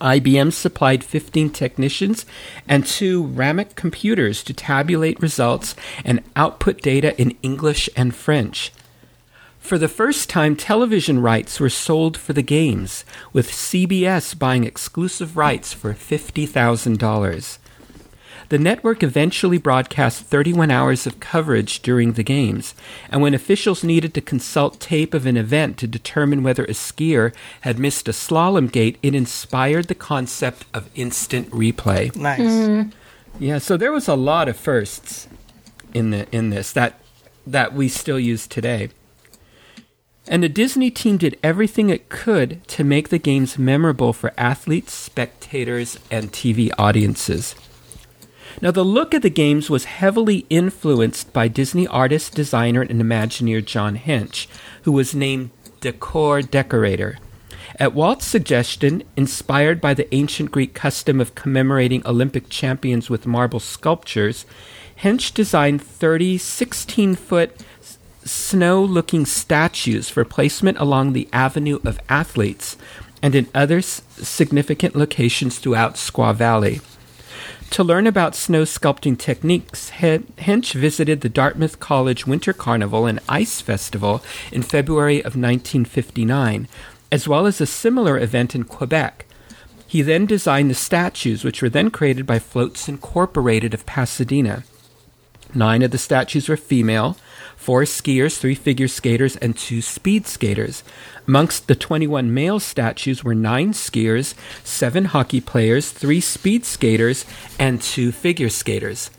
IBM 0.00 0.50
supplied 0.50 1.04
15 1.04 1.50
technicians 1.50 2.24
and 2.66 2.86
two 2.86 3.22
RAMAC 3.22 3.74
computers 3.74 4.42
to 4.44 4.54
tabulate 4.54 5.20
results 5.20 5.76
and 6.06 6.22
output 6.36 6.80
data 6.80 7.20
in 7.20 7.36
English 7.42 7.90
and 7.96 8.14
French. 8.14 8.72
For 9.60 9.78
the 9.78 9.88
first 9.88 10.28
time, 10.28 10.56
television 10.56 11.20
rights 11.20 11.60
were 11.60 11.70
sold 11.70 12.16
for 12.16 12.32
the 12.32 12.42
games, 12.42 13.04
with 13.32 13.52
CBS 13.52 14.36
buying 14.36 14.64
exclusive 14.64 15.36
rights 15.36 15.72
for 15.72 15.94
$50,000. 15.94 17.58
The 18.48 18.58
network 18.58 19.04
eventually 19.04 19.58
broadcast 19.58 20.24
31 20.24 20.72
hours 20.72 21.06
of 21.06 21.20
coverage 21.20 21.82
during 21.82 22.14
the 22.14 22.24
games, 22.24 22.74
and 23.08 23.22
when 23.22 23.32
officials 23.32 23.84
needed 23.84 24.12
to 24.14 24.20
consult 24.20 24.80
tape 24.80 25.14
of 25.14 25.24
an 25.24 25.36
event 25.36 25.78
to 25.78 25.86
determine 25.86 26.42
whether 26.42 26.64
a 26.64 26.70
skier 26.70 27.32
had 27.60 27.78
missed 27.78 28.08
a 28.08 28.12
slalom 28.12 28.72
gate, 28.72 28.98
it 29.04 29.14
inspired 29.14 29.86
the 29.86 29.94
concept 29.94 30.64
of 30.74 30.90
instant 30.96 31.48
replay. 31.50 32.14
Nice. 32.16 32.40
Mm-hmm. 32.40 32.90
Yeah, 33.38 33.58
so 33.58 33.76
there 33.76 33.92
was 33.92 34.08
a 34.08 34.16
lot 34.16 34.48
of 34.48 34.56
firsts 34.56 35.28
in 35.94 36.10
the 36.10 36.26
in 36.34 36.50
this 36.50 36.72
that 36.72 36.98
that 37.46 37.72
we 37.72 37.88
still 37.88 38.18
use 38.18 38.48
today. 38.48 38.90
And 40.30 40.44
the 40.44 40.48
Disney 40.48 40.92
team 40.92 41.16
did 41.16 41.36
everything 41.42 41.90
it 41.90 42.08
could 42.08 42.66
to 42.68 42.84
make 42.84 43.08
the 43.08 43.18
games 43.18 43.58
memorable 43.58 44.12
for 44.12 44.32
athletes, 44.38 44.92
spectators, 44.92 45.98
and 46.08 46.30
TV 46.30 46.70
audiences. 46.78 47.56
Now, 48.62 48.70
the 48.70 48.84
look 48.84 49.12
of 49.12 49.22
the 49.22 49.30
games 49.30 49.68
was 49.68 49.86
heavily 49.86 50.46
influenced 50.48 51.32
by 51.32 51.48
Disney 51.48 51.88
artist, 51.88 52.32
designer, 52.36 52.82
and 52.82 53.00
Imagineer 53.00 53.64
John 53.64 53.98
Hench, 53.98 54.46
who 54.82 54.92
was 54.92 55.16
named 55.16 55.50
decor 55.80 56.42
decorator. 56.42 57.18
At 57.80 57.94
Walt's 57.94 58.26
suggestion, 58.26 59.02
inspired 59.16 59.80
by 59.80 59.94
the 59.94 60.12
ancient 60.14 60.52
Greek 60.52 60.74
custom 60.74 61.20
of 61.20 61.34
commemorating 61.34 62.06
Olympic 62.06 62.48
champions 62.48 63.10
with 63.10 63.26
marble 63.26 63.60
sculptures, 63.60 64.46
Hench 65.02 65.34
designed 65.34 65.82
30 65.82 66.38
16 66.38 67.16
foot 67.16 67.56
snow 68.24 68.82
looking 68.82 69.26
statues 69.26 70.08
for 70.08 70.24
placement 70.24 70.78
along 70.78 71.12
the 71.12 71.28
Avenue 71.32 71.80
of 71.84 72.00
Athletes 72.08 72.76
and 73.22 73.34
in 73.34 73.48
other 73.54 73.82
significant 73.82 74.96
locations 74.96 75.58
throughout 75.58 75.94
Squaw 75.94 76.34
Valley. 76.34 76.80
To 77.70 77.84
learn 77.84 78.06
about 78.06 78.34
snow 78.34 78.62
sculpting 78.62 79.16
techniques, 79.16 79.90
Hench 79.90 80.72
visited 80.72 81.20
the 81.20 81.28
Dartmouth 81.28 81.78
College 81.78 82.26
Winter 82.26 82.52
Carnival 82.52 83.06
and 83.06 83.20
Ice 83.28 83.60
Festival 83.60 84.24
in 84.50 84.62
February 84.62 85.18
of 85.20 85.36
1959, 85.36 86.66
as 87.12 87.28
well 87.28 87.46
as 87.46 87.60
a 87.60 87.66
similar 87.66 88.18
event 88.18 88.56
in 88.56 88.64
Quebec. 88.64 89.24
He 89.86 90.02
then 90.02 90.26
designed 90.26 90.70
the 90.70 90.74
statues, 90.74 91.44
which 91.44 91.62
were 91.62 91.68
then 91.68 91.90
created 91.90 92.26
by 92.26 92.40
Floats 92.40 92.88
Incorporated 92.88 93.72
of 93.72 93.86
Pasadena. 93.86 94.64
Nine 95.54 95.82
of 95.82 95.90
the 95.90 95.98
statues 95.98 96.48
were 96.48 96.56
female, 96.56 97.16
four 97.60 97.82
skiers, 97.82 98.38
three 98.38 98.54
figure 98.54 98.88
skaters, 98.88 99.36
and 99.36 99.54
two 99.54 99.82
speed 99.82 100.26
skaters. 100.26 100.82
Amongst 101.28 101.68
the 101.68 101.74
21 101.74 102.32
male 102.32 102.58
statues 102.58 103.22
were 103.22 103.34
nine 103.34 103.74
skiers, 103.74 104.34
seven 104.64 105.04
hockey 105.04 105.42
players, 105.42 105.90
three 105.90 106.22
speed 106.22 106.64
skaters, 106.64 107.26
and 107.58 107.82
two 107.82 108.12
figure 108.12 108.48
skaters. 108.48 109.10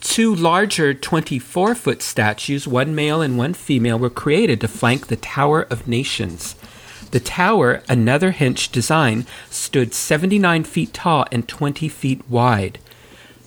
Two 0.00 0.32
larger 0.32 0.94
24 0.94 1.74
foot 1.74 2.02
statues, 2.02 2.68
one 2.68 2.94
male 2.94 3.20
and 3.20 3.36
one 3.36 3.52
female, 3.52 3.98
were 3.98 4.10
created 4.10 4.60
to 4.60 4.68
flank 4.68 5.08
the 5.08 5.16
Tower 5.16 5.62
of 5.62 5.88
Nations. 5.88 6.54
The 7.10 7.20
tower, 7.20 7.82
another 7.88 8.32
Hench 8.32 8.70
design, 8.70 9.26
stood 9.50 9.92
79 9.92 10.62
feet 10.62 10.94
tall 10.94 11.26
and 11.32 11.48
20 11.48 11.88
feet 11.88 12.22
wide. 12.30 12.78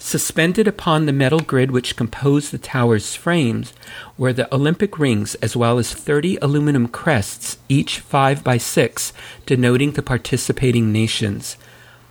Suspended 0.06 0.68
upon 0.68 1.06
the 1.06 1.14
metal 1.14 1.40
grid 1.40 1.72
which 1.72 1.96
composed 1.96 2.52
the 2.52 2.58
tower's 2.58 3.16
frames 3.16 3.74
were 4.18 4.34
the 4.34 4.54
Olympic 4.54 5.00
rings 5.00 5.36
as 5.36 5.56
well 5.56 5.80
as 5.80 5.94
30 5.94 6.38
aluminum 6.42 6.90
crests, 6.90 7.58
each 7.70 8.00
5 8.00 8.44
by 8.44 8.58
6, 8.58 9.14
denoting 9.46 9.94
the 9.94 10.04
participating 10.04 10.92
nations. 10.92 11.56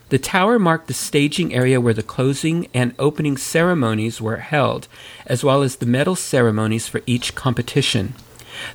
The 0.09 0.19
tower 0.19 0.59
marked 0.59 0.89
the 0.89 0.95
staging 0.95 1.53
area 1.53 1.83
where 1.83 1.93
the 1.93 2.03
closing 2.03 2.67
and 2.73 2.95
opening 2.99 3.37
ceremonies 3.37 4.23
were 4.23 4.39
held, 4.39 4.89
as 5.27 5.45
well 5.45 5.61
as 5.61 5.77
the 5.77 5.87
medal 5.87 6.17
ceremonies 6.17 6.89
for 6.89 7.03
each 7.07 7.35
competition. 7.35 8.15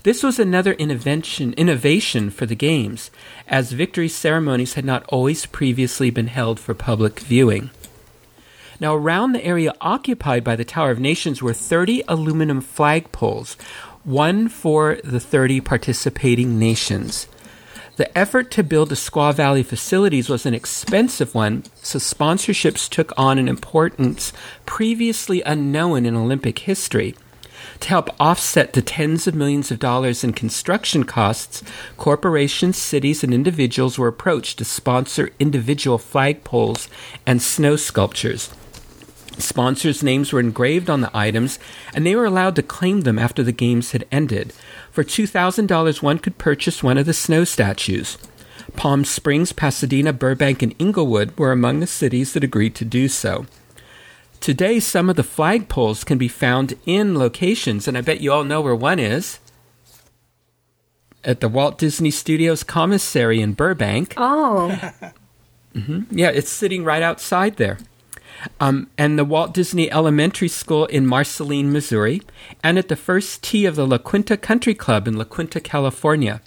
This 0.03 0.21
was 0.21 0.37
another 0.37 0.73
innovation, 0.73 1.53
innovation 1.53 2.29
for 2.29 2.45
the 2.45 2.55
Games, 2.55 3.09
as 3.47 3.71
victory 3.71 4.09
ceremonies 4.09 4.75
had 4.75 4.85
not 4.85 5.03
always 5.09 5.47
previously 5.47 6.11
been 6.11 6.27
held 6.27 6.59
for 6.59 6.75
public 6.75 7.19
viewing. 7.19 7.71
Now, 8.79 8.95
around 8.95 9.31
the 9.31 9.43
area 9.43 9.73
occupied 9.81 10.43
by 10.43 10.55
the 10.55 10.65
Tower 10.65 10.91
of 10.91 10.99
Nations 10.99 11.41
were 11.41 11.53
30 11.53 12.03
aluminum 12.07 12.61
flagpoles, 12.61 13.59
one 14.03 14.49
for 14.49 14.99
the 15.03 15.19
30 15.19 15.61
participating 15.61 16.59
nations. 16.59 17.27
The 17.95 18.15
effort 18.15 18.51
to 18.51 18.63
build 18.63 18.89
the 18.89 18.95
Squaw 18.95 19.33
Valley 19.33 19.63
facilities 19.63 20.29
was 20.29 20.45
an 20.45 20.53
expensive 20.53 21.33
one, 21.33 21.63
so 21.81 21.97
sponsorships 21.97 22.87
took 22.87 23.11
on 23.17 23.39
an 23.39 23.47
importance 23.47 24.31
previously 24.67 25.41
unknown 25.41 26.05
in 26.05 26.15
Olympic 26.15 26.59
history. 26.59 27.15
To 27.79 27.89
help 27.89 28.09
offset 28.19 28.73
the 28.73 28.83
tens 28.83 29.25
of 29.25 29.33
millions 29.33 29.71
of 29.71 29.79
dollars 29.79 30.23
in 30.23 30.33
construction 30.33 31.03
costs, 31.03 31.63
corporations, 31.97 32.77
cities, 32.77 33.23
and 33.23 33.33
individuals 33.33 33.97
were 33.97 34.07
approached 34.07 34.59
to 34.59 34.65
sponsor 34.65 35.31
individual 35.39 35.97
flagpoles 35.97 36.87
and 37.25 37.41
snow 37.41 37.75
sculptures. 37.75 38.51
Sponsors' 39.37 40.03
names 40.03 40.33
were 40.33 40.39
engraved 40.39 40.89
on 40.89 41.01
the 41.01 41.15
items, 41.15 41.59
and 41.93 42.05
they 42.05 42.15
were 42.15 42.25
allowed 42.25 42.55
to 42.55 42.63
claim 42.63 43.01
them 43.01 43.19
after 43.19 43.43
the 43.43 43.51
games 43.51 43.91
had 43.91 44.05
ended. 44.11 44.53
For 44.91 45.03
$2,000, 45.03 46.01
one 46.01 46.19
could 46.19 46.37
purchase 46.37 46.81
one 46.81 46.97
of 46.97 47.05
the 47.05 47.13
snow 47.13 47.43
statues. 47.43 48.17
Palm 48.75 49.05
Springs, 49.05 49.53
Pasadena, 49.53 50.13
Burbank, 50.13 50.61
and 50.61 50.75
Inglewood 50.79 51.37
were 51.37 51.51
among 51.51 51.79
the 51.79 51.87
cities 51.87 52.33
that 52.33 52.43
agreed 52.43 52.75
to 52.75 52.85
do 52.85 53.07
so. 53.07 53.45
Today, 54.39 54.79
some 54.79 55.09
of 55.09 55.15
the 55.15 55.23
flagpoles 55.23 56.05
can 56.05 56.17
be 56.17 56.27
found 56.27 56.75
in 56.85 57.17
locations, 57.17 57.87
and 57.87 57.97
I 57.97 58.01
bet 58.01 58.21
you 58.21 58.31
all 58.31 58.43
know 58.43 58.61
where 58.61 58.75
one 58.75 58.99
is. 58.99 59.39
At 61.23 61.41
the 61.41 61.49
Walt 61.49 61.77
Disney 61.77 62.11
Studios 62.11 62.63
Commissary 62.63 63.41
in 63.41 63.53
Burbank. 63.53 64.13
Oh, 64.15 64.79
mm-hmm. 65.75 66.01
Yeah, 66.11 66.29
it's 66.29 66.49
sitting 66.49 66.83
right 66.83 67.01
outside 67.01 67.57
there. 67.57 67.77
Um, 68.59 68.89
and 68.97 69.17
the 69.17 69.25
Walt 69.25 69.53
Disney 69.53 69.91
Elementary 69.91 70.47
School 70.47 70.85
in 70.85 71.05
Marceline, 71.05 71.71
Missouri, 71.71 72.21
and 72.63 72.77
at 72.77 72.87
the 72.87 72.95
first 72.95 73.43
tee 73.43 73.65
of 73.65 73.75
the 73.75 73.87
La 73.87 73.97
Quinta 73.97 74.37
Country 74.37 74.73
Club 74.73 75.07
in 75.07 75.17
La 75.17 75.23
Quinta, 75.23 75.59
California. 75.59 76.41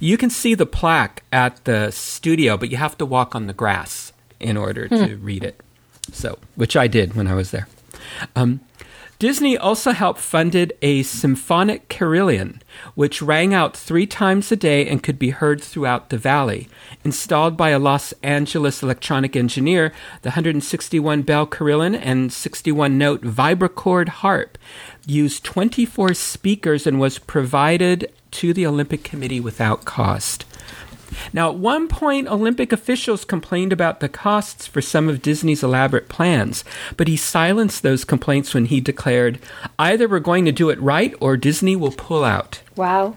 You 0.00 0.16
can 0.16 0.30
see 0.30 0.54
the 0.54 0.66
plaque 0.66 1.22
at 1.32 1.64
the 1.64 1.90
studio, 1.90 2.56
but 2.56 2.70
you 2.70 2.76
have 2.76 2.98
to 2.98 3.06
walk 3.06 3.34
on 3.34 3.46
the 3.46 3.52
grass 3.52 4.12
in 4.40 4.56
order 4.56 4.88
to 4.88 5.16
read 5.16 5.44
it. 5.44 5.60
So, 6.12 6.38
which 6.54 6.76
I 6.76 6.88
did 6.88 7.14
when 7.14 7.26
I 7.26 7.34
was 7.34 7.50
there. 7.50 7.68
Um, 8.34 8.60
Disney 9.18 9.56
also 9.56 9.92
helped 9.92 10.20
funded 10.20 10.74
a 10.82 11.02
symphonic 11.02 11.88
carillon, 11.88 12.60
which 12.94 13.22
rang 13.22 13.54
out 13.54 13.74
three 13.74 14.06
times 14.06 14.52
a 14.52 14.56
day 14.56 14.86
and 14.86 15.02
could 15.02 15.18
be 15.18 15.30
heard 15.30 15.62
throughout 15.62 16.10
the 16.10 16.18
valley. 16.18 16.68
Installed 17.02 17.56
by 17.56 17.70
a 17.70 17.78
Los 17.78 18.12
Angeles 18.22 18.82
electronic 18.82 19.34
engineer, 19.34 19.94
the 20.20 20.30
161 20.30 21.22
bell 21.22 21.46
carillon 21.46 21.94
and 21.94 22.30
61 22.30 22.98
note 22.98 23.22
vibracord 23.22 24.08
harp 24.08 24.58
used 25.06 25.44
24 25.44 26.12
speakers 26.12 26.86
and 26.86 27.00
was 27.00 27.18
provided 27.18 28.12
to 28.32 28.52
the 28.52 28.66
Olympic 28.66 29.02
Committee 29.02 29.40
without 29.40 29.86
cost. 29.86 30.44
Now, 31.32 31.50
at 31.50 31.56
one 31.56 31.88
point, 31.88 32.28
Olympic 32.28 32.72
officials 32.72 33.24
complained 33.24 33.72
about 33.72 34.00
the 34.00 34.08
costs 34.08 34.66
for 34.66 34.80
some 34.80 35.08
of 35.08 35.22
Disney's 35.22 35.62
elaborate 35.62 36.08
plans, 36.08 36.64
but 36.96 37.08
he 37.08 37.16
silenced 37.16 37.82
those 37.82 38.04
complaints 38.04 38.54
when 38.54 38.66
he 38.66 38.80
declared, 38.80 39.38
either 39.78 40.08
we're 40.08 40.20
going 40.20 40.44
to 40.44 40.52
do 40.52 40.70
it 40.70 40.80
right 40.80 41.14
or 41.20 41.36
Disney 41.36 41.76
will 41.76 41.92
pull 41.92 42.24
out. 42.24 42.62
Wow. 42.76 43.16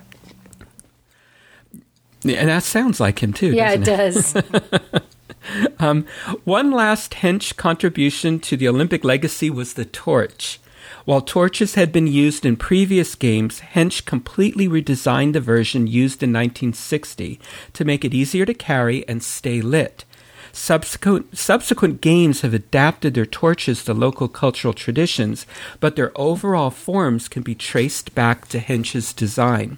And 2.24 2.50
that 2.50 2.64
sounds 2.64 3.00
like 3.00 3.24
him, 3.24 3.32
too. 3.32 3.54
Yeah, 3.54 3.72
it, 3.72 3.82
it 3.82 3.86
does. 3.86 4.36
um, 5.80 6.06
one 6.44 6.72
last 6.72 7.14
hench 7.14 7.56
contribution 7.56 8.40
to 8.40 8.58
the 8.58 8.68
Olympic 8.68 9.04
legacy 9.04 9.50
was 9.50 9.74
the 9.74 9.86
torch. 9.86 10.60
While 11.06 11.22
torches 11.22 11.76
had 11.76 11.92
been 11.92 12.08
used 12.08 12.46
in 12.46 12.56
previous 12.56 13.16
games, 13.16 13.62
Hench 13.74 14.06
completely 14.06 14.68
redesigned 14.68 15.34
the 15.34 15.40
version 15.40 15.88
used 15.88 16.22
in 16.24 16.32
1960 16.32 17.40
to 17.74 17.86
make 17.86 18.06
it 18.06 18.14
easier 18.14 18.46
to 18.46 18.54
carry 18.54 19.08
and 19.08 19.24
stay 19.24 19.62
lit. 19.62 20.06
Subsequent, 20.52 21.38
subsequent 21.38 22.02
games 22.02 22.42
have 22.42 22.54
adapted 22.54 23.14
their 23.14 23.26
torches 23.26 23.84
to 23.84 23.94
local 23.94 24.28
cultural 24.28 24.74
traditions, 24.74 25.46
but 25.80 25.96
their 25.96 26.12
overall 26.16 26.72
forms 26.72 27.28
can 27.28 27.44
be 27.44 27.56
traced 27.56 28.16
back 28.16 28.48
to 28.48 28.60
Hench's 28.60 29.14
design. 29.14 29.78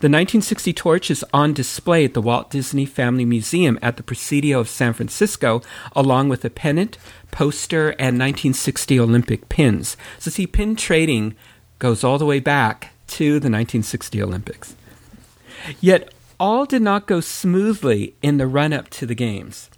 The 0.00 0.10
1960 0.10 0.72
torch 0.72 1.10
is 1.10 1.24
on 1.32 1.52
display 1.52 2.04
at 2.04 2.14
the 2.14 2.22
Walt 2.22 2.50
Disney 2.50 2.86
Family 2.86 3.24
Museum 3.24 3.78
at 3.82 3.96
the 3.96 4.02
Presidio 4.02 4.60
of 4.60 4.68
San 4.68 4.92
Francisco, 4.92 5.62
along 5.94 6.28
with 6.28 6.44
a 6.44 6.50
pennant, 6.50 6.98
poster, 7.30 7.90
and 7.90 8.18
1960 8.18 9.00
Olympic 9.00 9.48
pins. 9.48 9.96
So, 10.18 10.30
see, 10.30 10.46
pin 10.46 10.76
trading 10.76 11.34
goes 11.78 12.04
all 12.04 12.18
the 12.18 12.26
way 12.26 12.40
back 12.40 12.92
to 13.08 13.24
the 13.32 13.50
1960 13.50 14.22
Olympics. 14.22 14.76
Yet, 15.80 16.12
all 16.38 16.66
did 16.66 16.82
not 16.82 17.06
go 17.06 17.20
smoothly 17.20 18.14
in 18.22 18.38
the 18.38 18.46
run 18.46 18.72
up 18.72 18.90
to 18.90 19.06
the 19.06 19.14
Games. 19.14 19.70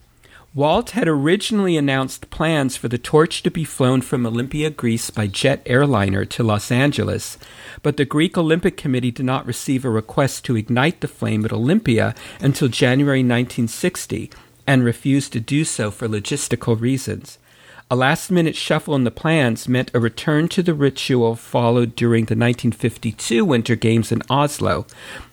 Walt 0.56 0.92
had 0.92 1.06
originally 1.06 1.76
announced 1.76 2.30
plans 2.30 2.78
for 2.78 2.88
the 2.88 2.96
torch 2.96 3.42
to 3.42 3.50
be 3.50 3.62
flown 3.62 4.00
from 4.00 4.24
Olympia, 4.24 4.70
Greece 4.70 5.10
by 5.10 5.26
jet 5.26 5.60
airliner 5.66 6.24
to 6.24 6.42
Los 6.42 6.72
Angeles, 6.72 7.36
but 7.82 7.98
the 7.98 8.06
Greek 8.06 8.38
Olympic 8.38 8.78
Committee 8.78 9.10
did 9.10 9.26
not 9.26 9.44
receive 9.44 9.84
a 9.84 9.90
request 9.90 10.46
to 10.46 10.56
ignite 10.56 11.02
the 11.02 11.08
flame 11.08 11.44
at 11.44 11.52
Olympia 11.52 12.14
until 12.40 12.68
January 12.68 13.18
1960 13.18 14.30
and 14.66 14.82
refused 14.82 15.34
to 15.34 15.40
do 15.40 15.62
so 15.62 15.90
for 15.90 16.08
logistical 16.08 16.80
reasons. 16.80 17.36
A 17.88 17.94
last 17.94 18.32
minute 18.32 18.56
shuffle 18.56 18.96
in 18.96 19.04
the 19.04 19.12
plans 19.12 19.68
meant 19.68 19.92
a 19.94 20.00
return 20.00 20.48
to 20.48 20.60
the 20.60 20.74
ritual 20.74 21.36
followed 21.36 21.94
during 21.94 22.24
the 22.24 22.34
1952 22.34 23.44
Winter 23.44 23.76
Games 23.76 24.10
in 24.10 24.24
Oslo, 24.28 24.86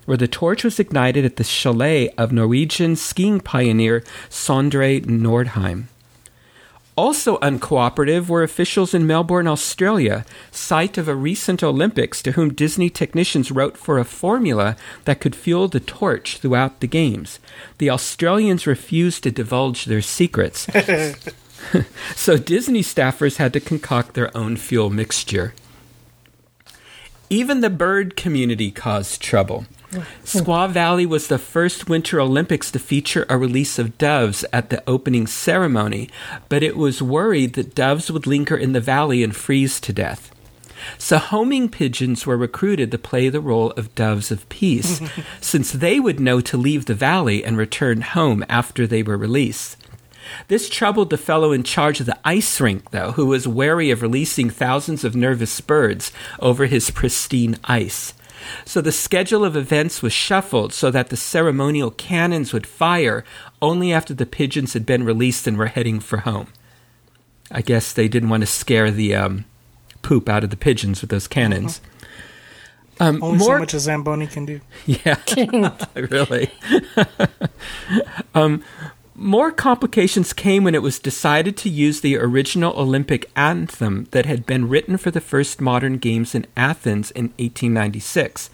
where 0.05 0.17
the 0.17 0.27
torch 0.27 0.63
was 0.63 0.79
ignited 0.79 1.25
at 1.25 1.37
the 1.37 1.43
chalet 1.43 2.09
of 2.09 2.31
Norwegian 2.31 2.95
skiing 2.95 3.39
pioneer 3.39 4.01
Sondre 4.29 5.03
Nordheim. 5.03 5.85
Also 6.95 7.39
uncooperative 7.39 8.29
were 8.29 8.43
officials 8.43 8.93
in 8.93 9.07
Melbourne, 9.07 9.47
Australia, 9.47 10.23
site 10.51 10.99
of 10.99 11.07
a 11.07 11.15
recent 11.15 11.63
Olympics, 11.63 12.21
to 12.21 12.33
whom 12.33 12.53
Disney 12.53 12.91
technicians 12.91 13.49
wrote 13.49 13.77
for 13.77 13.97
a 13.97 14.05
formula 14.05 14.77
that 15.05 15.19
could 15.19 15.35
fuel 15.35 15.67
the 15.67 15.79
torch 15.79 16.37
throughout 16.37 16.81
the 16.81 16.87
Games. 16.87 17.39
The 17.79 17.89
Australians 17.89 18.67
refused 18.67 19.23
to 19.23 19.31
divulge 19.31 19.85
their 19.85 20.03
secrets. 20.03 20.67
so 22.15 22.37
Disney 22.37 22.81
staffers 22.81 23.37
had 23.37 23.53
to 23.53 23.59
concoct 23.59 24.13
their 24.13 24.35
own 24.35 24.57
fuel 24.57 24.89
mixture. 24.89 25.53
Even 27.29 27.61
the 27.61 27.69
bird 27.69 28.15
community 28.15 28.69
caused 28.71 29.21
trouble. 29.21 29.65
Squaw 30.23 30.69
Valley 30.69 31.05
was 31.05 31.27
the 31.27 31.37
first 31.37 31.87
Winter 31.87 32.19
Olympics 32.19 32.71
to 32.71 32.79
feature 32.79 33.25
a 33.29 33.37
release 33.37 33.77
of 33.77 33.97
doves 33.97 34.43
at 34.51 34.69
the 34.69 34.83
opening 34.87 35.27
ceremony, 35.27 36.09
but 36.49 36.63
it 36.63 36.75
was 36.75 37.01
worried 37.01 37.53
that 37.53 37.75
doves 37.75 38.11
would 38.11 38.25
linger 38.25 38.57
in 38.57 38.73
the 38.73 38.79
valley 38.79 39.23
and 39.23 39.35
freeze 39.35 39.79
to 39.81 39.93
death. 39.93 40.31
So 40.97 41.17
homing 41.17 41.69
pigeons 41.69 42.25
were 42.25 42.37
recruited 42.37 42.91
to 42.91 42.97
play 42.97 43.29
the 43.29 43.39
role 43.39 43.71
of 43.71 43.95
doves 43.95 44.31
of 44.31 44.47
peace, 44.49 45.01
since 45.41 45.71
they 45.71 45.99
would 45.99 46.19
know 46.19 46.41
to 46.41 46.57
leave 46.57 46.85
the 46.85 46.93
valley 46.93 47.43
and 47.43 47.57
return 47.57 48.01
home 48.01 48.43
after 48.49 48.85
they 48.85 49.03
were 49.03 49.17
released. 49.17 49.77
This 50.47 50.69
troubled 50.69 51.09
the 51.09 51.17
fellow 51.17 51.51
in 51.51 51.63
charge 51.63 51.99
of 51.99 52.05
the 52.05 52.19
ice 52.25 52.59
rink, 52.59 52.91
though, 52.91 53.13
who 53.13 53.25
was 53.25 53.47
wary 53.47 53.91
of 53.91 54.01
releasing 54.01 54.49
thousands 54.49 55.03
of 55.03 55.15
nervous 55.15 55.59
birds 55.61 56.11
over 56.39 56.65
his 56.65 56.89
pristine 56.91 57.57
ice. 57.63 58.13
So 58.65 58.81
the 58.81 58.91
schedule 58.91 59.45
of 59.45 59.55
events 59.55 60.01
was 60.01 60.13
shuffled 60.13 60.73
so 60.73 60.91
that 60.91 61.09
the 61.09 61.17
ceremonial 61.17 61.91
cannons 61.91 62.51
would 62.53 62.67
fire 62.67 63.23
only 63.61 63.93
after 63.93 64.13
the 64.13 64.25
pigeons 64.25 64.73
had 64.73 64.85
been 64.85 65.03
released 65.03 65.47
and 65.47 65.57
were 65.57 65.67
heading 65.67 65.99
for 65.99 66.17
home. 66.17 66.47
I 67.51 67.61
guess 67.61 67.93
they 67.93 68.07
didn't 68.07 68.29
want 68.29 68.41
to 68.41 68.47
scare 68.47 68.91
the 68.91 69.15
um, 69.15 69.45
poop 70.01 70.27
out 70.27 70.43
of 70.43 70.49
the 70.49 70.57
pigeons 70.57 71.01
with 71.01 71.09
those 71.09 71.27
cannons. 71.27 71.81
Um, 72.99 73.23
Only 73.23 73.39
more, 73.39 73.55
so 73.55 73.59
much 73.59 73.73
a 73.73 73.79
Zamboni 73.79 74.27
can 74.27 74.45
do. 74.45 74.61
Yeah, 74.85 75.17
really. 75.95 76.51
um, 78.35 78.63
more 79.15 79.51
complications 79.51 80.33
came 80.33 80.63
when 80.63 80.75
it 80.75 80.81
was 80.81 80.99
decided 80.99 81.55
to 81.57 81.69
use 81.69 82.01
the 82.01 82.17
original 82.17 82.73
Olympic 82.79 83.29
anthem 83.35 84.07
that 84.11 84.25
had 84.25 84.45
been 84.45 84.67
written 84.67 84.97
for 84.97 85.11
the 85.11 85.21
first 85.21 85.61
modern 85.61 85.97
games 85.97 86.33
in 86.33 86.47
Athens 86.57 87.11
in 87.11 87.25
1896. 87.37 88.49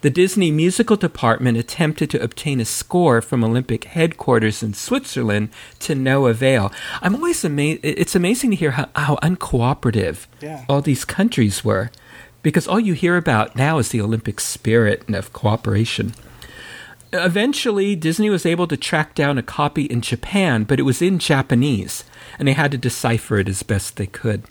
The 0.00 0.08
Disney 0.08 0.50
musical 0.50 0.96
department 0.96 1.58
attempted 1.58 2.08
to 2.10 2.22
obtain 2.22 2.58
a 2.58 2.64
score 2.64 3.20
from 3.20 3.44
Olympic 3.44 3.84
headquarters 3.84 4.62
in 4.62 4.72
Switzerland 4.72 5.50
to 5.80 5.94
no 5.94 6.26
avail. 6.26 6.72
I'm 7.02 7.16
always 7.16 7.44
amazed. 7.44 7.80
It's 7.82 8.14
amazing 8.14 8.50
to 8.50 8.56
hear 8.56 8.70
how, 8.70 8.88
how 8.96 9.16
uncooperative 9.16 10.26
yeah. 10.40 10.64
all 10.70 10.80
these 10.80 11.04
countries 11.04 11.62
were, 11.62 11.90
because 12.42 12.66
all 12.66 12.80
you 12.80 12.94
hear 12.94 13.18
about 13.18 13.56
now 13.56 13.76
is 13.76 13.90
the 13.90 14.00
Olympic 14.00 14.40
spirit 14.40 15.02
and 15.06 15.14
of 15.14 15.34
cooperation. 15.34 16.14
Eventually, 17.12 17.96
Disney 17.96 18.30
was 18.30 18.46
able 18.46 18.68
to 18.68 18.76
track 18.76 19.14
down 19.14 19.36
a 19.36 19.42
copy 19.42 19.84
in 19.84 20.00
Japan, 20.00 20.64
but 20.64 20.78
it 20.78 20.84
was 20.84 21.02
in 21.02 21.18
Japanese, 21.18 22.04
and 22.38 22.46
they 22.46 22.52
had 22.52 22.70
to 22.70 22.78
decipher 22.78 23.38
it 23.38 23.48
as 23.48 23.62
best 23.64 23.96
they 23.96 24.06
could. 24.06 24.44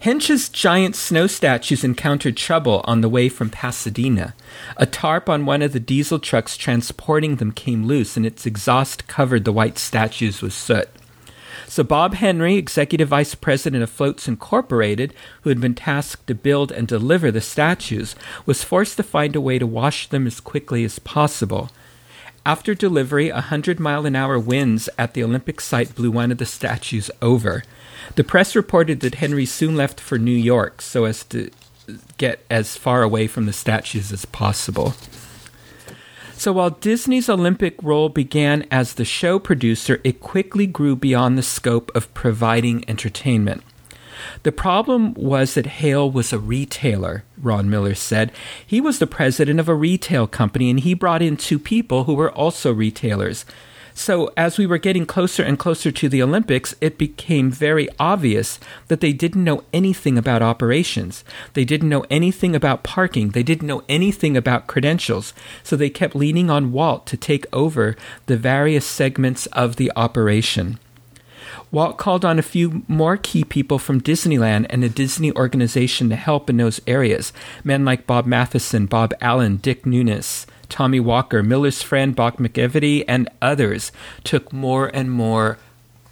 Hench's 0.00 0.48
giant 0.48 0.96
snow 0.96 1.26
statues 1.26 1.84
encountered 1.84 2.36
trouble 2.36 2.80
on 2.84 3.02
the 3.02 3.08
way 3.08 3.28
from 3.28 3.50
Pasadena. 3.50 4.34
A 4.78 4.86
tarp 4.86 5.28
on 5.28 5.44
one 5.44 5.60
of 5.60 5.72
the 5.74 5.80
diesel 5.80 6.18
trucks 6.18 6.56
transporting 6.56 7.36
them 7.36 7.52
came 7.52 7.84
loose, 7.84 8.16
and 8.16 8.24
its 8.24 8.46
exhaust 8.46 9.06
covered 9.08 9.44
the 9.44 9.52
white 9.52 9.78
statues 9.78 10.40
with 10.40 10.54
soot. 10.54 10.88
So 11.70 11.84
Bob 11.84 12.14
Henry, 12.14 12.56
executive 12.56 13.10
vice 13.10 13.36
president 13.36 13.84
of 13.84 13.90
Floats 13.90 14.26
Incorporated, 14.26 15.14
who 15.42 15.50
had 15.50 15.60
been 15.60 15.76
tasked 15.76 16.26
to 16.26 16.34
build 16.34 16.72
and 16.72 16.88
deliver 16.88 17.30
the 17.30 17.40
statues, 17.40 18.16
was 18.44 18.64
forced 18.64 18.96
to 18.96 19.04
find 19.04 19.36
a 19.36 19.40
way 19.40 19.56
to 19.60 19.68
wash 19.68 20.08
them 20.08 20.26
as 20.26 20.40
quickly 20.40 20.82
as 20.82 20.98
possible. 20.98 21.70
After 22.44 22.74
delivery, 22.74 23.28
a 23.28 23.40
hundred 23.40 23.78
mile 23.78 24.04
an 24.04 24.16
hour 24.16 24.36
winds 24.36 24.88
at 24.98 25.14
the 25.14 25.22
Olympic 25.22 25.60
site 25.60 25.94
blew 25.94 26.10
one 26.10 26.32
of 26.32 26.38
the 26.38 26.44
statues 26.44 27.08
over. 27.22 27.62
The 28.16 28.24
press 28.24 28.56
reported 28.56 28.98
that 29.00 29.14
Henry 29.14 29.46
soon 29.46 29.76
left 29.76 30.00
for 30.00 30.18
New 30.18 30.32
York 30.32 30.82
so 30.82 31.04
as 31.04 31.22
to 31.26 31.52
get 32.18 32.44
as 32.50 32.76
far 32.76 33.04
away 33.04 33.28
from 33.28 33.46
the 33.46 33.52
statues 33.52 34.10
as 34.10 34.24
possible. 34.24 34.94
So 36.40 36.54
while 36.54 36.70
Disney's 36.70 37.28
Olympic 37.28 37.76
role 37.82 38.08
began 38.08 38.66
as 38.70 38.94
the 38.94 39.04
show 39.04 39.38
producer, 39.38 40.00
it 40.02 40.20
quickly 40.20 40.66
grew 40.66 40.96
beyond 40.96 41.36
the 41.36 41.42
scope 41.42 41.94
of 41.94 42.14
providing 42.14 42.82
entertainment. 42.88 43.62
The 44.42 44.50
problem 44.50 45.12
was 45.12 45.52
that 45.52 45.66
Hale 45.66 46.10
was 46.10 46.32
a 46.32 46.38
retailer, 46.38 47.24
Ron 47.36 47.68
Miller 47.68 47.94
said. 47.94 48.32
He 48.66 48.80
was 48.80 49.00
the 49.00 49.06
president 49.06 49.60
of 49.60 49.68
a 49.68 49.74
retail 49.74 50.26
company 50.26 50.70
and 50.70 50.80
he 50.80 50.94
brought 50.94 51.20
in 51.20 51.36
two 51.36 51.58
people 51.58 52.04
who 52.04 52.14
were 52.14 52.32
also 52.32 52.72
retailers. 52.72 53.44
So, 54.00 54.32
as 54.34 54.56
we 54.56 54.64
were 54.64 54.78
getting 54.78 55.04
closer 55.04 55.42
and 55.42 55.58
closer 55.58 55.92
to 55.92 56.08
the 56.08 56.22
Olympics, 56.22 56.74
it 56.80 56.96
became 56.96 57.50
very 57.50 57.86
obvious 57.98 58.58
that 58.88 59.02
they 59.02 59.12
didn't 59.12 59.44
know 59.44 59.62
anything 59.74 60.16
about 60.16 60.40
operations. 60.40 61.22
They 61.52 61.66
didn't 61.66 61.90
know 61.90 62.06
anything 62.08 62.56
about 62.56 62.82
parking. 62.82 63.32
They 63.32 63.42
didn't 63.42 63.68
know 63.68 63.82
anything 63.90 64.38
about 64.38 64.66
credentials. 64.66 65.34
So, 65.62 65.76
they 65.76 65.90
kept 65.90 66.16
leaning 66.16 66.48
on 66.48 66.72
Walt 66.72 67.06
to 67.08 67.18
take 67.18 67.44
over 67.52 67.94
the 68.24 68.38
various 68.38 68.86
segments 68.86 69.44
of 69.48 69.76
the 69.76 69.92
operation. 69.94 70.78
Walt 71.70 71.98
called 71.98 72.24
on 72.24 72.38
a 72.38 72.42
few 72.42 72.82
more 72.88 73.18
key 73.18 73.44
people 73.44 73.78
from 73.78 74.00
Disneyland 74.00 74.64
and 74.70 74.82
the 74.82 74.88
Disney 74.88 75.30
organization 75.32 76.08
to 76.08 76.16
help 76.16 76.48
in 76.48 76.56
those 76.56 76.80
areas. 76.86 77.34
Men 77.64 77.84
like 77.84 78.06
Bob 78.06 78.24
Matheson, 78.24 78.86
Bob 78.86 79.12
Allen, 79.20 79.58
Dick 79.58 79.82
Nunis, 79.82 80.46
Tommy 80.70 81.00
Walker, 81.00 81.42
Miller's 81.42 81.82
friend 81.82 82.16
Bob 82.16 82.38
McEveety, 82.38 83.04
and 83.06 83.28
others 83.42 83.92
took 84.24 84.52
more 84.52 84.90
and 84.94 85.10
more 85.10 85.58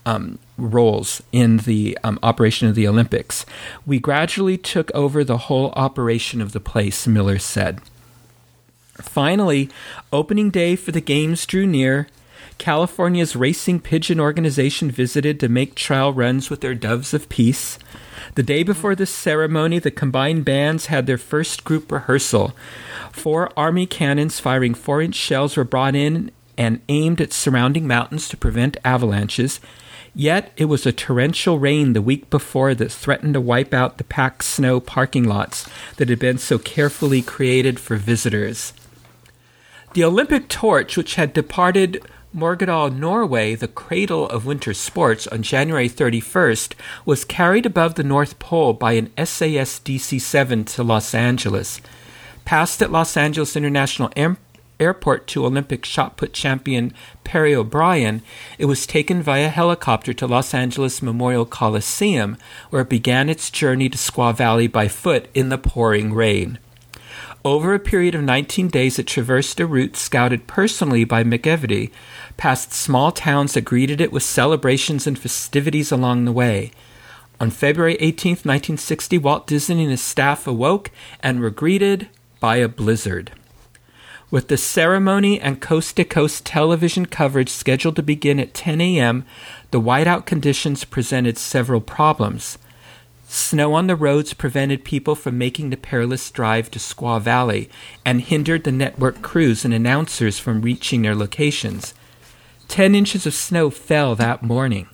um, 0.05 0.39
roles 0.57 1.23
in 1.33 1.59
the 1.59 1.97
um, 2.03 2.19
operation 2.23 2.69
of 2.69 2.75
the 2.75 2.89
Olympics. 2.89 3.47
We 3.87 3.99
gradually 3.99 4.59
took 4.59 4.91
over 4.95 5.23
the 5.23 5.39
whole 5.39 5.71
operation 5.73 6.41
of 6.41 6.53
the 6.53 6.61
place, 6.61 7.07
Miller 7.07 7.39
said. 7.39 7.81
Finally, 8.95 9.69
opening 10.13 10.51
day 10.51 10.77
for 10.77 10.93
the 10.93 11.01
Games 11.01 11.47
drew 11.47 11.67
near. 11.67 12.09
California's 12.59 13.37
Racing 13.37 13.81
Pigeon 13.81 14.21
organization 14.21 14.91
visited 14.91 15.41
to 15.41 15.49
make 15.49 15.75
trial 15.75 16.13
runs 16.13 16.51
with 16.51 16.61
their 16.61 16.75
Doves 16.75 17.15
of 17.15 17.29
Peace. 17.29 17.79
The 18.35 18.43
day 18.43 18.63
before 18.63 18.95
the 18.95 19.07
ceremony, 19.07 19.79
the 19.79 19.91
combined 19.91 20.45
bands 20.45 20.87
had 20.87 21.07
their 21.07 21.19
first 21.19 21.65
group 21.65 21.91
rehearsal. 21.91 22.55
Four 23.13 23.51
Army 23.57 23.87
cannons 23.87 24.41
firing 24.41 24.75
four 24.75 25.01
inch 25.01 25.15
shells 25.15 25.57
were 25.57 25.65
brought 25.65 25.95
in 25.95 26.31
and 26.59 26.81
aimed 26.89 27.21
at 27.21 27.33
surrounding 27.33 27.87
mountains 27.87 28.29
to 28.29 28.37
prevent 28.37 28.77
avalanches. 28.85 29.61
Yet 30.15 30.53
it 30.57 30.65
was 30.65 30.85
a 30.85 30.93
torrential 30.93 31.61
rain 31.61 31.93
the 31.93 32.03
week 32.03 32.29
before 32.29 32.75
that 32.75 32.91
threatened 32.91 33.35
to 33.35 33.41
wipe 33.41 33.73
out 33.73 33.99
the 33.99 34.05
packed 34.05 34.43
snow 34.43 34.81
parking 34.81 35.25
lots 35.25 35.69
that 35.97 36.09
had 36.09 36.19
been 36.19 36.39
so 36.39 36.59
carefully 36.59 37.23
created 37.23 37.79
for 37.79 37.97
visitors. 37.97 38.73
The 39.95 40.05
Olympic 40.05 40.49
torch, 40.49 40.97
which 40.97 41.15
had 41.15 41.33
departed 41.33 42.05
Morgedal, 42.39 42.95
Norway, 42.95 43.57
the 43.57 43.67
cradle 43.67 44.29
of 44.29 44.47
winter 44.47 44.73
sports, 44.73 45.27
on 45.27 45.43
January 45.43 45.89
31st, 45.89 46.75
was 47.05 47.25
carried 47.25 47.67
above 47.67 47.97
the 47.97 48.05
North 48.05 48.39
Pole 48.39 48.75
by 48.75 48.93
an 48.93 49.11
SAS 49.17 49.81
DC 49.81 50.21
7 50.21 50.65
to 50.67 50.85
Los 50.85 51.15
Angeles. 51.15 51.81
Passed 52.45 52.81
at 52.81 52.93
Los 52.93 53.17
Angeles 53.17 53.57
International 53.57 54.13
Air- 54.15 54.37
Airport 54.79 55.27
to 55.27 55.45
Olympic 55.45 55.85
shot 55.85 56.17
put 56.17 56.33
champion 56.33 56.95
Parry 57.25 57.57
O'Brien, 57.57 58.23
it 58.57 58.67
was 58.67 58.87
taken 58.87 59.21
via 59.21 59.49
helicopter 59.49 60.15
to 60.15 60.27
Los 60.29 60.55
Angeles 60.55 61.03
Memorial 61.03 61.45
Coliseum, 61.45 62.37
where 62.71 62.83
it 62.83 62.89
began 62.89 63.29
its 63.29 63.51
journey 63.51 63.89
to 63.89 63.99
Squaw 63.99 64.33
Valley 64.33 64.69
by 64.69 64.87
foot 64.87 65.27
in 65.35 65.49
the 65.49 65.59
pouring 65.59 66.15
rain. 66.15 66.61
Over 67.45 67.75
a 67.75 67.79
period 67.79 68.15
of 68.15 68.23
19 68.23 68.69
days, 68.69 68.99
it 68.99 69.07
traversed 69.07 69.61
a 69.61 69.67
route 69.67 69.97
scouted 69.97 70.47
personally 70.47 71.05
by 71.05 71.25
McEveety, 71.25 71.91
past 72.37 72.73
small 72.73 73.13
towns 73.13 73.55
that 73.55 73.63
greeted 73.63 74.01
it 74.01 74.13
with 74.13 74.23
celebrations 74.23 75.07
and 75.07 75.19
festivities 75.19 75.93
along 75.93 76.25
the 76.25 76.33
way. 76.33 76.73
On 77.41 77.51
February 77.51 77.95
18, 78.01 78.33
1960, 78.33 79.19
Walt 79.19 79.47
Disney 79.47 79.83
and 79.83 79.91
his 79.93 80.03
staff 80.03 80.47
awoke 80.47 80.91
and 81.23 81.41
were 81.41 81.51
greeted 81.51 82.09
by 82.41 82.57
a 82.57 82.69
blizzard. 82.69 83.33
With 84.31 84.49
the 84.49 84.57
ceremony 84.57 85.41
and 85.41 85.61
coast 85.61 85.97
to 85.97 86.05
coast 86.05 86.45
television 86.45 87.07
coverage 87.07 87.49
scheduled 87.49 87.97
to 87.97 88.03
begin 88.03 88.39
at 88.39 88.53
10 88.53 88.81
a.m., 88.81 89.25
the 89.71 89.81
whiteout 89.81 90.27
conditions 90.27 90.85
presented 90.85 91.39
several 91.39 91.81
problems. 91.81 92.59
Snow 93.31 93.75
on 93.75 93.89
the 93.89 93.95
roads 93.95 94.33
prevented 94.33 94.85
people 94.85 95.15
from 95.15 95.37
making 95.37 95.69
the 95.69 95.77
perilous 95.77 96.31
drive 96.31 96.71
to 96.71 96.79
Squaw 96.79 97.21
Valley 97.21 97.69
and 98.03 98.23
hindered 98.23 98.65
the 98.65 98.73
network 98.73 99.21
crews 99.21 99.67
and 99.67 99.75
announcers 99.75 100.39
from 100.39 100.63
reaching 100.63 101.03
their 101.03 101.15
locations. 101.15 101.93
Ten 102.69 102.95
inches 102.95 103.27
of 103.27 103.35
snow 103.35 103.69
fell 103.69 104.15
that 104.15 104.43
morning. 104.43 104.89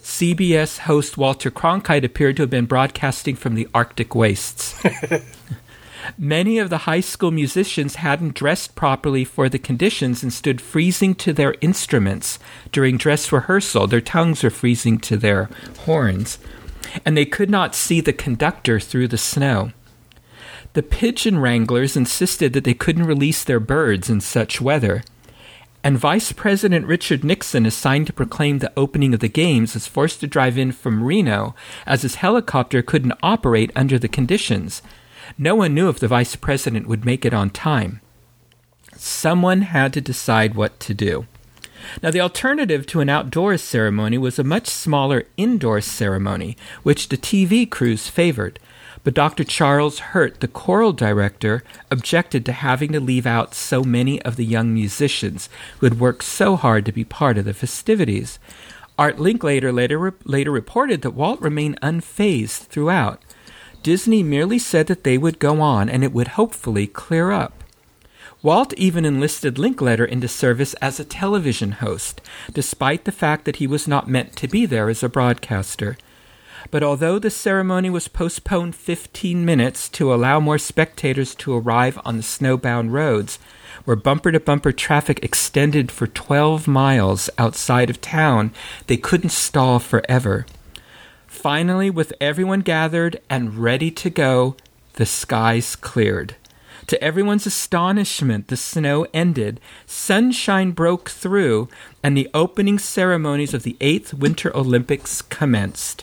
CBS 0.00 0.78
host 0.78 1.18
Walter 1.18 1.50
Cronkite 1.50 2.04
appeared 2.04 2.36
to 2.36 2.44
have 2.44 2.50
been 2.50 2.64
broadcasting 2.64 3.36
from 3.36 3.54
the 3.54 3.68
Arctic 3.74 4.14
wastes. 4.14 4.74
Many 6.18 6.58
of 6.58 6.70
the 6.70 6.78
high 6.78 7.00
school 7.00 7.30
musicians 7.30 7.96
hadn't 7.96 8.34
dressed 8.34 8.76
properly 8.76 9.24
for 9.26 9.50
the 9.50 9.58
conditions 9.58 10.22
and 10.22 10.32
stood 10.32 10.62
freezing 10.62 11.14
to 11.16 11.34
their 11.34 11.54
instruments 11.60 12.38
during 12.72 12.96
dress 12.96 13.30
rehearsal. 13.30 13.86
Their 13.86 14.00
tongues 14.00 14.42
were 14.42 14.48
freezing 14.48 14.98
to 15.00 15.18
their 15.18 15.50
horns 15.80 16.38
and 17.04 17.16
they 17.16 17.24
could 17.24 17.50
not 17.50 17.74
see 17.74 18.00
the 18.00 18.12
conductor 18.12 18.80
through 18.80 19.08
the 19.08 19.18
snow. 19.18 19.72
The 20.74 20.82
pigeon 20.82 21.38
wranglers 21.38 21.96
insisted 21.96 22.52
that 22.52 22.64
they 22.64 22.74
couldn't 22.74 23.06
release 23.06 23.42
their 23.42 23.60
birds 23.60 24.10
in 24.10 24.20
such 24.20 24.60
weather, 24.60 25.02
and 25.84 25.96
Vice 25.96 26.32
President 26.32 26.86
Richard 26.86 27.24
Nixon, 27.24 27.64
assigned 27.64 28.08
to 28.08 28.12
proclaim 28.12 28.58
the 28.58 28.72
opening 28.76 29.14
of 29.14 29.20
the 29.20 29.28
games, 29.28 29.74
was 29.74 29.86
forced 29.86 30.20
to 30.20 30.26
drive 30.26 30.58
in 30.58 30.72
from 30.72 31.04
Reno 31.04 31.54
as 31.86 32.02
his 32.02 32.16
helicopter 32.16 32.82
couldn't 32.82 33.18
operate 33.22 33.70
under 33.76 33.98
the 33.98 34.08
conditions. 34.08 34.82
No 35.36 35.54
one 35.54 35.74
knew 35.74 35.88
if 35.88 35.98
the 35.98 36.08
Vice 36.08 36.36
President 36.36 36.88
would 36.88 37.04
make 37.04 37.24
it 37.24 37.32
on 37.32 37.50
time. 37.50 38.00
Someone 38.96 39.62
had 39.62 39.92
to 39.92 40.00
decide 40.00 40.54
what 40.54 40.80
to 40.80 40.94
do. 40.94 41.26
Now, 42.02 42.10
the 42.10 42.20
alternative 42.20 42.86
to 42.86 43.00
an 43.00 43.08
outdoors 43.08 43.62
ceremony 43.62 44.18
was 44.18 44.38
a 44.38 44.44
much 44.44 44.68
smaller 44.68 45.24
indoor 45.36 45.80
ceremony, 45.80 46.56
which 46.82 47.08
the 47.08 47.16
TV 47.16 47.68
crews 47.68 48.08
favored. 48.08 48.58
But 49.04 49.14
Dr. 49.14 49.44
Charles 49.44 50.00
Hurt, 50.00 50.40
the 50.40 50.48
choral 50.48 50.92
director, 50.92 51.62
objected 51.90 52.44
to 52.46 52.52
having 52.52 52.92
to 52.92 53.00
leave 53.00 53.26
out 53.26 53.54
so 53.54 53.82
many 53.82 54.20
of 54.22 54.36
the 54.36 54.44
young 54.44 54.74
musicians 54.74 55.48
who 55.78 55.86
had 55.86 56.00
worked 56.00 56.24
so 56.24 56.56
hard 56.56 56.84
to 56.86 56.92
be 56.92 57.04
part 57.04 57.38
of 57.38 57.44
the 57.44 57.54
festivities. 57.54 58.38
Art 58.98 59.16
Linkletter 59.16 59.72
later, 59.72 60.14
later 60.24 60.50
reported 60.50 61.02
that 61.02 61.12
Walt 61.12 61.40
remained 61.40 61.80
unfazed 61.80 62.66
throughout. 62.66 63.22
Disney 63.82 64.22
merely 64.22 64.58
said 64.58 64.88
that 64.88 65.04
they 65.04 65.16
would 65.16 65.38
go 65.38 65.60
on 65.60 65.88
and 65.88 66.02
it 66.02 66.12
would 66.12 66.28
hopefully 66.28 66.86
clear 66.86 67.30
up. 67.30 67.57
Walt 68.40 68.72
even 68.74 69.04
enlisted 69.04 69.56
Linkletter 69.56 70.06
into 70.06 70.28
service 70.28 70.74
as 70.74 71.00
a 71.00 71.04
television 71.04 71.72
host, 71.72 72.20
despite 72.52 73.04
the 73.04 73.12
fact 73.12 73.44
that 73.44 73.56
he 73.56 73.66
was 73.66 73.88
not 73.88 74.08
meant 74.08 74.36
to 74.36 74.46
be 74.46 74.64
there 74.64 74.88
as 74.88 75.02
a 75.02 75.08
broadcaster. 75.08 75.96
But 76.70 76.84
although 76.84 77.18
the 77.18 77.30
ceremony 77.30 77.90
was 77.90 78.06
postponed 78.06 78.76
15 78.76 79.44
minutes 79.44 79.88
to 79.90 80.14
allow 80.14 80.38
more 80.38 80.58
spectators 80.58 81.34
to 81.36 81.56
arrive 81.56 81.98
on 82.04 82.16
the 82.16 82.22
snowbound 82.22 82.92
roads, 82.92 83.40
where 83.84 83.96
bumper 83.96 84.30
to 84.30 84.38
bumper 84.38 84.70
traffic 84.70 85.18
extended 85.24 85.90
for 85.90 86.06
12 86.06 86.68
miles 86.68 87.28
outside 87.38 87.90
of 87.90 88.00
town, 88.00 88.52
they 88.86 88.96
couldn't 88.96 89.30
stall 89.30 89.80
forever. 89.80 90.46
Finally, 91.26 91.90
with 91.90 92.12
everyone 92.20 92.60
gathered 92.60 93.20
and 93.28 93.56
ready 93.58 93.90
to 93.90 94.10
go, 94.10 94.54
the 94.94 95.06
skies 95.06 95.74
cleared. 95.74 96.36
To 96.88 97.04
everyone's 97.04 97.46
astonishment, 97.46 98.48
the 98.48 98.56
snow 98.56 99.06
ended, 99.12 99.60
sunshine 99.84 100.70
broke 100.70 101.10
through, 101.10 101.68
and 102.02 102.16
the 102.16 102.30
opening 102.32 102.78
ceremonies 102.78 103.52
of 103.52 103.62
the 103.62 103.76
Eighth 103.82 104.14
Winter 104.14 104.56
Olympics 104.56 105.20
commenced. 105.20 106.02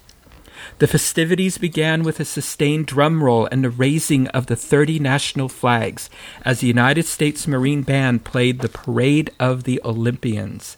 The 0.77 0.87
festivities 0.87 1.57
began 1.57 2.03
with 2.03 2.19
a 2.19 2.25
sustained 2.25 2.85
drum 2.85 3.23
roll 3.23 3.47
and 3.51 3.63
the 3.63 3.71
raising 3.71 4.27
of 4.27 4.45
the 4.45 4.55
30 4.55 4.99
national 4.99 5.49
flags 5.49 6.07
as 6.43 6.59
the 6.59 6.67
United 6.67 7.05
States 7.07 7.47
Marine 7.47 7.81
Band 7.81 8.23
played 8.23 8.59
the 8.59 8.69
Parade 8.69 9.31
of 9.39 9.63
the 9.63 9.81
Olympians. 9.83 10.77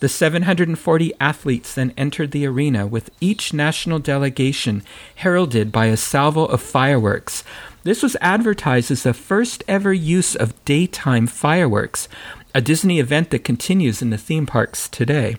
The 0.00 0.08
740 0.08 1.12
athletes 1.20 1.74
then 1.74 1.92
entered 1.96 2.30
the 2.30 2.46
arena, 2.46 2.86
with 2.86 3.10
each 3.20 3.52
national 3.52 3.98
delegation 3.98 4.82
heralded 5.16 5.70
by 5.70 5.86
a 5.86 5.96
salvo 5.96 6.46
of 6.46 6.62
fireworks, 6.62 7.44
this 7.82 8.02
was 8.02 8.16
advertised 8.20 8.90
as 8.90 9.02
the 9.02 9.14
first 9.14 9.64
ever 9.66 9.92
use 9.92 10.34
of 10.34 10.64
daytime 10.64 11.26
fireworks, 11.26 12.08
a 12.54 12.60
Disney 12.60 13.00
event 13.00 13.30
that 13.30 13.44
continues 13.44 14.02
in 14.02 14.10
the 14.10 14.18
theme 14.18 14.46
parks 14.46 14.88
today. 14.88 15.36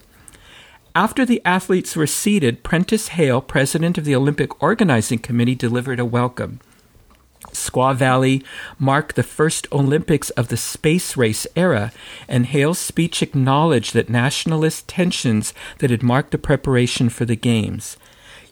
After 0.93 1.25
the 1.25 1.41
athletes 1.45 1.95
were 1.95 2.07
seated, 2.07 2.63
Prentice 2.63 3.09
Hale, 3.09 3.41
president 3.41 3.97
of 3.97 4.05
the 4.05 4.15
Olympic 4.15 4.61
Organizing 4.61 5.19
Committee, 5.19 5.55
delivered 5.55 5.99
a 5.99 6.05
welcome. 6.05 6.59
Squaw 7.47 7.95
Valley 7.95 8.43
marked 8.77 9.15
the 9.15 9.23
first 9.23 9.67
Olympics 9.71 10.29
of 10.31 10.49
the 10.49 10.57
space 10.57 11.17
race 11.17 11.47
era, 11.55 11.91
and 12.27 12.45
Hale's 12.45 12.79
speech 12.79 13.21
acknowledged 13.21 13.93
that 13.93 14.09
nationalist 14.09 14.87
tensions 14.87 15.53
that 15.79 15.89
had 15.89 16.03
marked 16.03 16.31
the 16.31 16.37
preparation 16.37 17.09
for 17.09 17.25
the 17.25 17.35
Games. 17.35 17.97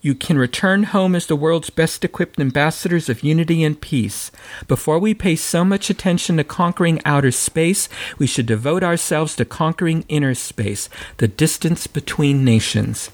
You 0.02 0.14
can 0.14 0.38
return 0.38 0.84
home 0.84 1.14
as 1.14 1.26
the 1.26 1.36
world's 1.36 1.68
best 1.68 2.04
equipped 2.06 2.40
ambassadors 2.40 3.10
of 3.10 3.22
unity 3.22 3.62
and 3.62 3.78
peace. 3.78 4.30
Before 4.66 4.98
we 4.98 5.12
pay 5.12 5.36
so 5.36 5.62
much 5.62 5.90
attention 5.90 6.38
to 6.38 6.44
conquering 6.44 7.02
outer 7.04 7.30
space, 7.30 7.86
we 8.18 8.26
should 8.26 8.46
devote 8.46 8.82
ourselves 8.82 9.36
to 9.36 9.44
conquering 9.44 10.06
inner 10.08 10.34
space, 10.34 10.88
the 11.18 11.28
distance 11.28 11.86
between 11.86 12.44
nations. 12.44 13.10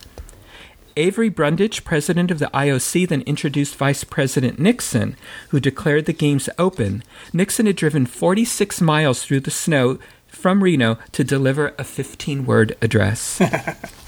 Avery 0.97 1.29
Brundage, 1.29 1.83
president 1.83 2.31
of 2.31 2.39
the 2.39 2.51
IOC, 2.55 3.09
then 3.09 3.23
introduced 3.23 3.75
Vice 3.75 4.05
President 4.05 4.61
Nixon, 4.61 5.17
who 5.49 5.59
declared 5.59 6.07
the 6.07 6.13
games 6.13 6.49
open. 6.57 7.03
Nixon 7.33 7.67
had 7.67 7.77
driven 7.77 8.07
46 8.07 8.81
miles 8.81 9.25
through 9.25 9.41
the 9.41 9.51
snow 9.51 9.99
from 10.29 10.63
Reno 10.63 10.99
to 11.13 11.25
deliver 11.25 11.75
a 11.79 11.85
15 11.85 12.47
word 12.47 12.77
address. 12.81 13.43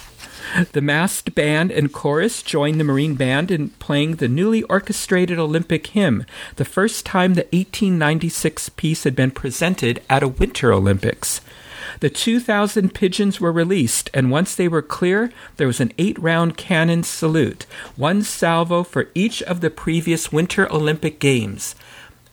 the 0.72 0.80
masked 0.80 1.34
band 1.34 1.70
and 1.70 1.92
chorus 1.92 2.42
joined 2.42 2.78
the 2.78 2.84
Marine 2.84 3.14
Band 3.14 3.50
in 3.50 3.70
playing 3.70 4.16
the 4.16 4.28
newly 4.28 4.62
orchestrated 4.64 5.38
Olympic 5.38 5.88
hymn, 5.88 6.24
the 6.56 6.64
first 6.64 7.04
time 7.04 7.34
the 7.34 7.48
1896 7.52 8.70
piece 8.70 9.04
had 9.04 9.14
been 9.14 9.30
presented 9.30 10.02
at 10.08 10.22
a 10.22 10.28
Winter 10.28 10.72
Olympics. 10.72 11.40
The 12.00 12.10
2,000 12.10 12.94
pigeons 12.94 13.40
were 13.40 13.50
released, 13.50 14.10
and 14.14 14.30
once 14.30 14.54
they 14.54 14.68
were 14.68 14.82
clear, 14.82 15.32
there 15.56 15.66
was 15.66 15.80
an 15.80 15.92
eight 15.98 16.18
round 16.18 16.56
cannon 16.56 17.02
salute, 17.02 17.66
one 17.96 18.22
salvo 18.22 18.84
for 18.84 19.08
each 19.14 19.42
of 19.42 19.60
the 19.60 19.70
previous 19.70 20.30
Winter 20.30 20.70
Olympic 20.72 21.18
Games. 21.18 21.74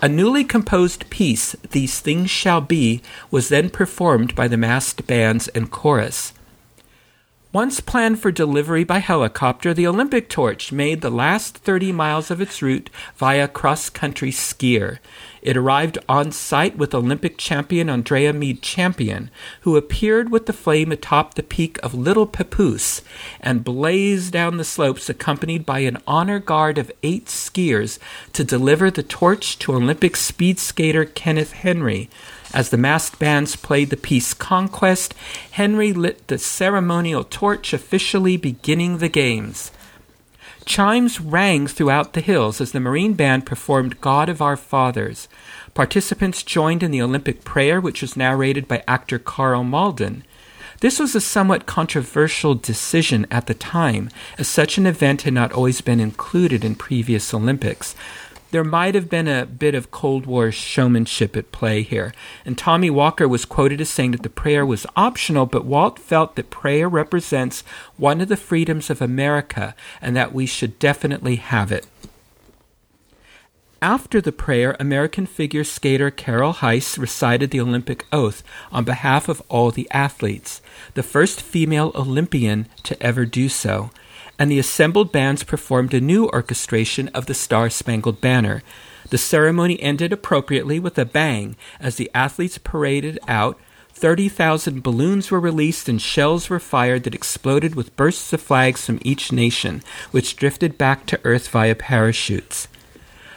A 0.01 0.10
newly 0.10 0.43
composed 0.43 1.10
piece, 1.10 1.54
These 1.71 1.99
Things 1.99 2.30
Shall 2.30 2.62
Be, 2.62 3.01
was 3.32 3.49
then 3.49 3.69
performed 3.69 4.36
by 4.36 4.47
the 4.47 4.58
masked 4.58 5.08
bands 5.08 5.47
and 5.49 5.71
chorus. 5.71 6.34
Once 7.56 7.80
planned 7.80 8.20
for 8.20 8.34
delivery 8.34 8.84
by 8.84 8.98
helicopter, 8.98 9.74
the 9.74 9.88
Olympic 9.88 10.28
torch 10.28 10.74
made 10.74 11.00
the 11.00 11.10
last 11.10 11.58
30 11.60 11.94
miles 11.94 12.30
of 12.30 12.41
its 12.41 12.62
route 12.62 12.89
via 13.15 13.48
cross 13.48 13.89
country 13.89 14.30
skier. 14.30 15.00
It 15.41 15.56
arrived 15.56 15.98
on 16.10 16.34
site 16.34 16.78
with 16.78 16.94
Olympic 16.94 17.38
champion 17.38 17.89
Andrea 17.89 18.34
Mead 18.34 18.62
Champion, 18.62 19.32
who 19.62 19.78
appeared 19.78 20.32
with 20.32 20.48
the 20.48 20.52
flame 20.52 20.91
atop 20.91 21.36
the 21.36 21.44
peak 21.44 21.80
of 21.82 21.94
Little 21.94 22.28
Papoose 22.28 23.02
and 23.39 23.63
blazed 23.63 24.34
down 24.34 24.58
the 24.58 24.65
slopes 24.65 25.08
accompanied 25.08 25.65
by 25.65 25.80
an 25.80 26.00
honor 26.06 26.39
guard 26.39 26.78
of 26.78 26.91
eight 27.04 27.28
skiers 27.28 28.00
to 28.34 28.44
deliver 28.44 28.91
the 28.91 29.02
torch 29.02 29.58
to 29.60 29.74
Olympic 29.74 30.18
speed 30.18 30.60
skater 30.60 31.06
Kenneth 31.06 31.54
Henry, 31.54 32.10
as 32.56 32.70
the 32.70 32.78
masked 32.78 33.20
bands 33.20 33.58
played 33.58 33.89
the 33.89 33.98
piece 33.98 34.34
Conquest, 34.34 35.13
Henry 35.52 35.91
lit 35.91 36.28
the 36.30 36.38
ceremonial 36.38 37.26
torch, 37.26 37.74
officially 37.74 38.38
beginning 38.38 38.98
the 38.98 39.10
games. 39.10 39.72
Chimes 40.65 41.20
rang 41.20 41.68
throughout 41.68 42.13
the 42.13 42.22
hills 42.22 42.62
as 42.62 42.72
the 42.72 42.80
Marine 42.80 43.13
Band 43.13 43.46
performed 43.46 44.00
God 44.00 44.30
of 44.30 44.41
Our 44.41 44.56
Fathers. 44.56 45.28
Participants 45.74 46.41
joined 46.41 46.82
in 46.82 46.91
the 46.91 47.02
Olympic 47.02 47.44
prayer, 47.44 47.82
which 47.82 48.02
was 48.02 48.15
narrated 48.15 48.68
by 48.68 48.84
actor 48.88 49.20
Karl 49.20 49.63
Malden. 49.63 50.24
This 50.80 50.98
was 50.98 51.13
a 51.13 51.22
somewhat 51.22 51.65
controversial 51.65 52.56
decision 52.56 53.28
at 53.30 53.48
the 53.48 53.54
time, 53.54 54.10
as 54.38 54.48
such 54.48 54.78
an 54.78 54.88
event 54.88 55.24
had 55.24 55.34
not 55.34 55.52
always 55.52 55.82
been 55.82 56.00
included 56.00 56.63
in 56.63 56.76
previous 56.76 57.34
Olympics 57.34 57.96
there 58.51 58.63
might 58.63 58.95
have 58.95 59.10
been 59.10 59.27
a 59.27 59.45
bit 59.45 59.75
of 59.75 59.91
Cold 59.91 60.25
War 60.25 60.51
showmanship 60.51 61.36
at 61.36 61.51
play 61.51 61.81
here. 61.81 62.13
And 62.45 62.58
Tommy 62.58 62.89
Walker 62.89 63.27
was 63.27 63.45
quoted 63.45 63.81
as 63.81 63.89
saying 63.89 64.12
that 64.12 64.23
the 64.23 64.29
prayer 64.29 64.65
was 64.65 64.86
optional, 64.95 65.45
but 65.45 65.65
Walt 65.65 65.99
felt 65.99 66.36
that 66.36 66.49
prayer 66.49 66.88
represents 66.88 67.63
one 67.97 68.21
of 68.21 68.29
the 68.29 68.38
freedoms 68.38 68.89
of 68.89 69.01
America 69.01 69.75
and 70.01 70.15
that 70.15 70.34
we 70.34 70.45
should 70.45 70.79
definitely 70.79 71.36
have 71.38 71.71
it. 71.71 71.88
After 73.81 74.21
the 74.21 74.31
prayer, 74.31 74.75
American 74.79 75.25
figure 75.25 75.63
skater 75.63 76.10
Carol 76.10 76.53
Heiss 76.53 76.97
recited 76.97 77.51
the 77.51 77.60
Olympic 77.60 78.05
oath 78.12 78.41
on 78.71 78.84
behalf 78.84 79.29
of 79.29 79.43
all 79.49 79.69
the 79.69 79.88
athletes, 79.91 80.62
the 80.93 81.03
first 81.03 81.41
female 81.41 81.91
Olympian 81.93 82.67
to 82.84 83.01
ever 83.03 83.25
do 83.25 83.49
so 83.49 83.91
and 84.38 84.52
the 84.52 84.60
assembled 84.60 85.12
bands 85.12 85.43
performed 85.43 85.93
a 85.93 86.02
new 86.02 86.28
orchestration 86.28 87.08
of 87.10 87.26
the 87.26 87.34
Star 87.34 87.69
Spangled 87.69 88.21
Banner. 88.21 88.63
The 89.10 89.17
ceremony 89.17 89.82
ended 89.82 90.12
appropriately 90.12 90.80
with 90.80 90.98
a 90.98 91.06
bang 91.06 91.56
as 91.80 91.95
the 91.95 92.12
athletes 92.13 92.58
paraded 92.58 93.19
out. 93.28 93.60
30,000 93.93 94.84
balloons 94.84 95.32
were 95.32 95.39
released 95.39 95.88
and 95.88 96.02
shells 96.02 96.50
were 96.50 96.60
fired 96.60 97.04
that 97.04 97.15
exploded 97.15 97.76
with 97.76 97.95
bursts 97.95 98.34
of 98.34 98.41
flags 98.41 98.86
from 98.86 99.00
each 99.04 99.32
nation, 99.32 99.82
which 100.12 100.36
drifted 100.36 100.78
back 100.78 101.06
to 101.06 101.19
Earth 101.24 101.48
via 101.48 101.76
parachutes. 101.76 102.67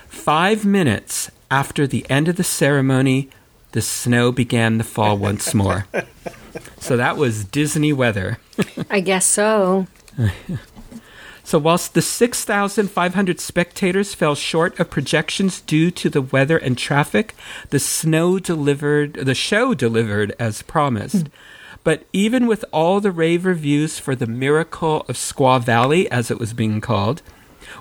Five 0.09 0.65
minutes 0.65 1.31
after 1.51 1.87
the 1.87 2.05
end 2.11 2.29
of 2.29 2.37
the 2.37 2.45
ceremony, 2.45 3.29
the 3.73 3.83
snow 3.83 4.33
began 4.33 4.79
to 4.79 4.85
fall 4.85 5.17
once 5.17 5.55
more. 5.55 5.87
so 6.79 6.97
that 6.97 7.17
was 7.17 7.45
Disney 7.45 7.93
weather. 7.93 8.39
I 8.91 9.01
guess 9.01 9.27
so. 9.27 9.87
So, 11.49 11.59
whilst 11.59 11.95
the 11.95 12.03
6,500 12.03 13.41
spectators 13.41 14.13
fell 14.13 14.35
short 14.35 14.79
of 14.79 14.91
projections 14.91 15.63
due 15.63 15.91
to 15.93 16.11
the 16.11 16.21
weather 16.21 16.59
and 16.59 16.77
traffic, 16.77 17.35
the 17.71 17.79
snow 17.79 18.39
delivered, 18.39 19.15
the 19.15 19.35
show 19.35 19.73
delivered 19.73 20.35
as 20.39 20.61
promised. 20.61 21.25
Mm. 21.25 21.31
But 21.85 22.05
even 22.13 22.49
with 22.49 22.67
all 22.71 23.01
the 23.01 23.11
rave 23.11 23.47
reviews 23.47 23.99
for 23.99 24.15
the 24.15 24.27
miracle 24.27 25.07
of 25.09 25.17
Squaw 25.17 25.65
Valley, 25.65 26.07
as 26.11 26.31
it 26.31 26.39
was 26.39 26.53
being 26.53 26.83
called, 26.83 27.23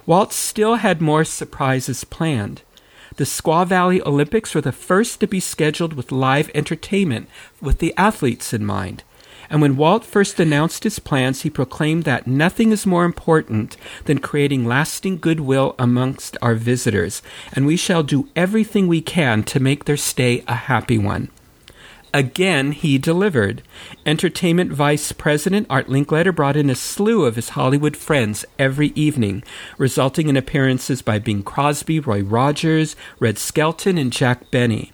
Walt 0.06 0.32
still 0.32 0.76
had 0.76 1.02
more 1.02 1.26
surprises 1.26 2.06
planned. 2.06 2.62
The 3.18 3.26
Squaw 3.26 3.68
Valley 3.68 4.02
Olympics 4.04 4.56
were 4.56 4.62
the 4.62 4.72
first 4.72 5.20
to 5.20 5.28
be 5.28 5.42
scheduled 5.42 5.92
with 5.92 6.14
live 6.14 6.50
entertainment 6.56 7.28
with 7.60 7.80
the 7.80 7.94
athletes 7.98 8.54
in 8.54 8.66
mind. 8.66 9.04
And 9.50 9.62
when 9.62 9.78
Walt 9.78 10.04
first 10.04 10.40
announced 10.40 10.84
his 10.84 11.00
plans, 11.00 11.42
he 11.42 11.50
proclaimed 11.50 12.04
that 12.04 12.28
nothing 12.28 12.72
is 12.72 12.86
more 12.86 13.06
important 13.06 13.78
than 14.06 14.20
creating 14.20 14.66
lasting 14.66 15.20
goodwill 15.20 15.76
amongst 15.80 16.38
our 16.42 16.56
visitors, 16.56 17.22
and 17.54 17.66
we 17.66 17.78
shall 17.78 18.04
do 18.04 18.30
everything 18.36 18.88
we 18.88 19.02
can 19.02 19.44
to 19.44 19.60
make 19.60 19.86
their 19.86 19.98
stay 19.98 20.44
a 20.48 20.56
happy 20.56 20.98
one. 20.98 21.30
Again, 22.14 22.72
he 22.72 22.98
delivered. 22.98 23.62
Entertainment 24.06 24.72
Vice 24.72 25.12
President 25.12 25.68
Art 25.70 25.88
Linkletter 25.88 26.34
brought 26.34 26.56
in 26.56 26.70
a 26.70 26.76
slew 26.76 27.26
of 27.26 27.36
his 27.36 27.50
Hollywood 27.50 27.98
friends 27.98 28.46
every 28.58 28.88
evening, 28.96 29.44
resulting 29.78 30.30
in 30.30 30.38
appearances 30.38 31.02
by 31.02 31.20
Bing 31.20 31.44
Crosby, 31.44 32.00
Roy 32.00 32.24
Rogers, 32.24 32.96
Red 33.20 33.38
Skelton, 33.38 33.98
and 33.98 34.12
Jack 34.12 34.50
Benny. 34.52 34.94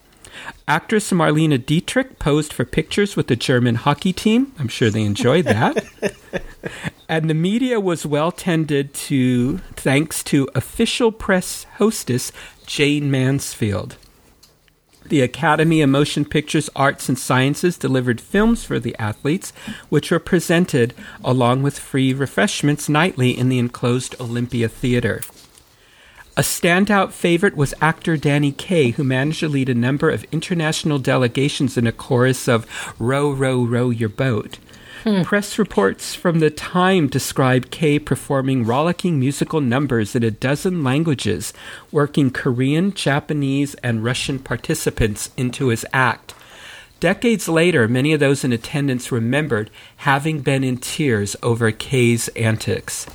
Actress 0.68 1.12
Marlene 1.12 1.64
Dietrich 1.66 2.20
posed 2.20 2.54
for 2.54 2.66
pictures 2.66 3.16
with 3.16 3.28
the 3.28 3.36
German 3.36 3.76
hockey 3.76 4.14
team. 4.14 4.54
I'm 4.60 4.68
sure 4.68 4.90
they 4.90 5.04
enjoyed 5.04 5.46
that. 5.46 5.86
and 7.10 7.30
the 7.30 7.34
media 7.34 7.80
was 7.80 8.06
well 8.06 8.32
tended 8.32 8.94
to 8.94 9.58
thanks 9.76 10.24
to 10.26 10.50
official 10.56 11.12
press 11.12 11.66
hostess 11.78 12.32
Jayne 12.66 13.12
Mansfield. 13.12 13.98
The 15.06 15.22
Academy 15.22 15.82
of 15.82 15.90
Motion 15.90 16.24
Pictures 16.24 16.70
Arts 16.76 17.10
and 17.10 17.20
Sciences 17.20 17.78
delivered 17.78 18.22
films 18.22 18.64
for 18.64 18.80
the 18.80 18.96
athletes, 18.98 19.52
which 19.90 20.10
were 20.10 20.20
presented 20.20 20.94
along 21.24 21.62
with 21.62 21.78
free 21.78 22.14
refreshments 22.14 22.88
nightly 22.88 23.38
in 23.38 23.50
the 23.50 23.60
enclosed 23.60 24.16
Olympia 24.22 24.70
Theater. 24.70 25.22
A 26.36 26.42
standout 26.42 27.12
favorite 27.12 27.56
was 27.56 27.76
actor 27.80 28.18
Danny 28.18 28.52
Kaye, 28.52 28.90
who 28.90 29.04
managed 29.04 29.42
to 29.42 29.48
lead 29.48 29.70
a 29.70 29.76
number 29.76 30.10
of 30.10 30.26
international 30.32 30.98
delegations 30.98 31.78
in 31.78 31.86
a 31.86 31.92
chorus 31.92 32.48
of 32.48 32.66
Row, 32.98 33.32
Row, 33.32 33.64
Row 33.64 33.92
Your 33.92 34.10
Boat. 34.10 34.58
Hmm. 35.04 35.22
Press 35.22 35.60
reports 35.60 36.16
from 36.16 36.40
the 36.40 36.50
time 36.50 37.06
described 37.08 37.70
Kaye 37.70 38.00
performing 38.00 38.66
rollicking 38.66 39.20
musical 39.20 39.62
numbers 39.62 40.16
in 40.16 40.24
a 40.24 40.32
dozen 40.32 40.84
languages, 40.84 41.54
working 41.92 42.32
Korean, 42.32 42.96
Japanese, 42.96 43.76
and 43.84 44.04
Russian 44.04 44.40
participants 44.40 45.30
into 45.38 45.68
his 45.68 45.86
act. 45.94 46.34
Decades 47.00 47.48
later, 47.48 47.88
many 47.88 48.12
of 48.12 48.20
those 48.20 48.44
in 48.44 48.52
attendance 48.52 49.12
remembered 49.12 49.70
having 49.98 50.40
been 50.40 50.64
in 50.64 50.78
tears 50.78 51.36
over 51.44 51.70
Kaye's 51.72 52.28
antics. 52.30 53.06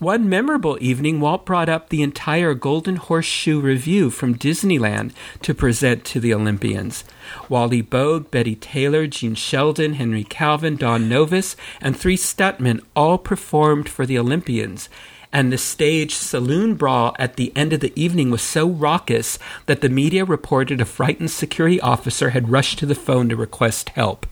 One 0.00 0.28
memorable 0.28 0.76
evening, 0.80 1.20
Walt 1.20 1.46
brought 1.46 1.68
up 1.68 1.88
the 1.88 2.02
entire 2.02 2.52
Golden 2.54 2.96
Horseshoe 2.96 3.60
Revue 3.60 4.10
from 4.10 4.36
Disneyland 4.36 5.12
to 5.42 5.54
present 5.54 6.04
to 6.06 6.18
the 6.18 6.34
Olympians. 6.34 7.04
Wally 7.48 7.80
Boag, 7.80 8.28
Betty 8.32 8.56
Taylor, 8.56 9.06
Gene 9.06 9.36
Sheldon, 9.36 9.94
Henry 9.94 10.24
Calvin, 10.24 10.74
Don 10.74 11.08
Knowles, 11.08 11.56
and 11.80 11.96
three 11.96 12.16
stuntmen 12.16 12.80
all 12.96 13.18
performed 13.18 13.88
for 13.88 14.04
the 14.04 14.18
Olympians. 14.18 14.88
And 15.32 15.52
the 15.52 15.58
stage 15.58 16.14
saloon 16.14 16.74
brawl 16.74 17.14
at 17.20 17.36
the 17.36 17.52
end 17.54 17.72
of 17.72 17.78
the 17.78 17.92
evening 17.94 18.32
was 18.32 18.42
so 18.42 18.68
raucous 18.68 19.38
that 19.66 19.80
the 19.80 19.88
media 19.88 20.24
reported 20.24 20.80
a 20.80 20.84
frightened 20.84 21.30
security 21.30 21.80
officer 21.80 22.30
had 22.30 22.50
rushed 22.50 22.80
to 22.80 22.86
the 22.86 22.96
phone 22.96 23.28
to 23.28 23.36
request 23.36 23.90
help. 23.90 24.26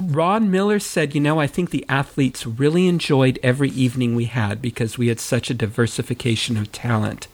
Ron 0.00 0.50
Miller 0.50 0.78
said, 0.78 1.14
You 1.14 1.20
know, 1.20 1.38
I 1.38 1.46
think 1.46 1.70
the 1.70 1.84
athletes 1.88 2.46
really 2.46 2.86
enjoyed 2.86 3.38
every 3.42 3.68
evening 3.70 4.14
we 4.14 4.24
had 4.24 4.62
because 4.62 4.96
we 4.96 5.08
had 5.08 5.20
such 5.20 5.50
a 5.50 5.54
diversification 5.54 6.56
of 6.56 6.72
talent. 6.72 7.28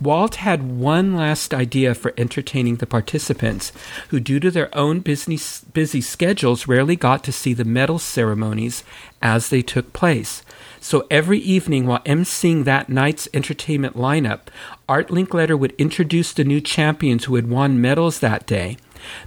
Walt 0.00 0.36
had 0.36 0.78
one 0.78 1.14
last 1.14 1.52
idea 1.52 1.94
for 1.94 2.14
entertaining 2.16 2.76
the 2.76 2.86
participants, 2.86 3.70
who, 4.08 4.18
due 4.18 4.40
to 4.40 4.50
their 4.50 4.74
own 4.76 5.00
busy, 5.00 5.38
busy 5.72 6.00
schedules, 6.00 6.66
rarely 6.66 6.96
got 6.96 7.22
to 7.24 7.32
see 7.32 7.52
the 7.52 7.64
medal 7.64 7.98
ceremonies 7.98 8.82
as 9.20 9.48
they 9.48 9.60
took 9.60 9.92
place. 9.92 10.42
So 10.80 11.06
every 11.10 11.38
evening 11.38 11.86
while 11.86 12.00
emceeing 12.00 12.64
that 12.64 12.88
night's 12.88 13.28
entertainment 13.34 13.94
lineup, 13.94 14.48
Art 14.88 15.08
Linkletter 15.08 15.58
would 15.58 15.74
introduce 15.78 16.32
the 16.32 16.44
new 16.44 16.62
champions 16.62 17.24
who 17.24 17.34
had 17.34 17.50
won 17.50 17.80
medals 17.80 18.20
that 18.20 18.46
day. 18.46 18.78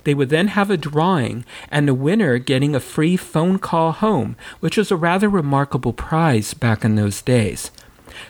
They 0.04 0.14
would 0.14 0.30
then 0.30 0.50
have 0.50 0.70
a 0.70 0.78
drawing, 0.78 1.46
and 1.70 1.88
the 1.88 1.94
winner 1.94 2.38
getting 2.38 2.76
a 2.76 2.80
free 2.80 3.18
phone 3.18 3.60
call 3.60 3.92
home, 3.92 4.36
which 4.60 4.78
was 4.78 4.92
a 4.92 4.96
rather 4.96 5.30
remarkable 5.30 5.94
prize 5.94 6.54
back 6.54 6.84
in 6.84 6.96
those 6.96 7.22
days. 7.22 7.72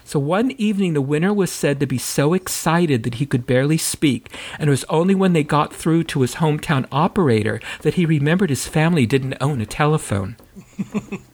So 0.04 0.18
one 0.18 0.52
evening, 0.52 0.94
the 0.94 1.00
winner 1.00 1.32
was 1.32 1.50
said 1.50 1.80
to 1.80 1.86
be 1.86 1.98
so 1.98 2.34
excited 2.34 3.02
that 3.02 3.14
he 3.14 3.26
could 3.26 3.46
barely 3.46 3.78
speak, 3.78 4.30
and 4.58 4.68
it 4.68 4.70
was 4.70 4.84
only 4.84 5.14
when 5.14 5.32
they 5.32 5.44
got 5.44 5.74
through 5.74 6.04
to 6.04 6.22
his 6.22 6.36
hometown 6.36 6.86
operator 6.90 7.60
that 7.82 7.94
he 7.94 8.06
remembered 8.06 8.50
his 8.50 8.66
family 8.66 9.06
didn't 9.06 9.36
own 9.40 9.60
a 9.60 9.66
telephone. 9.66 10.36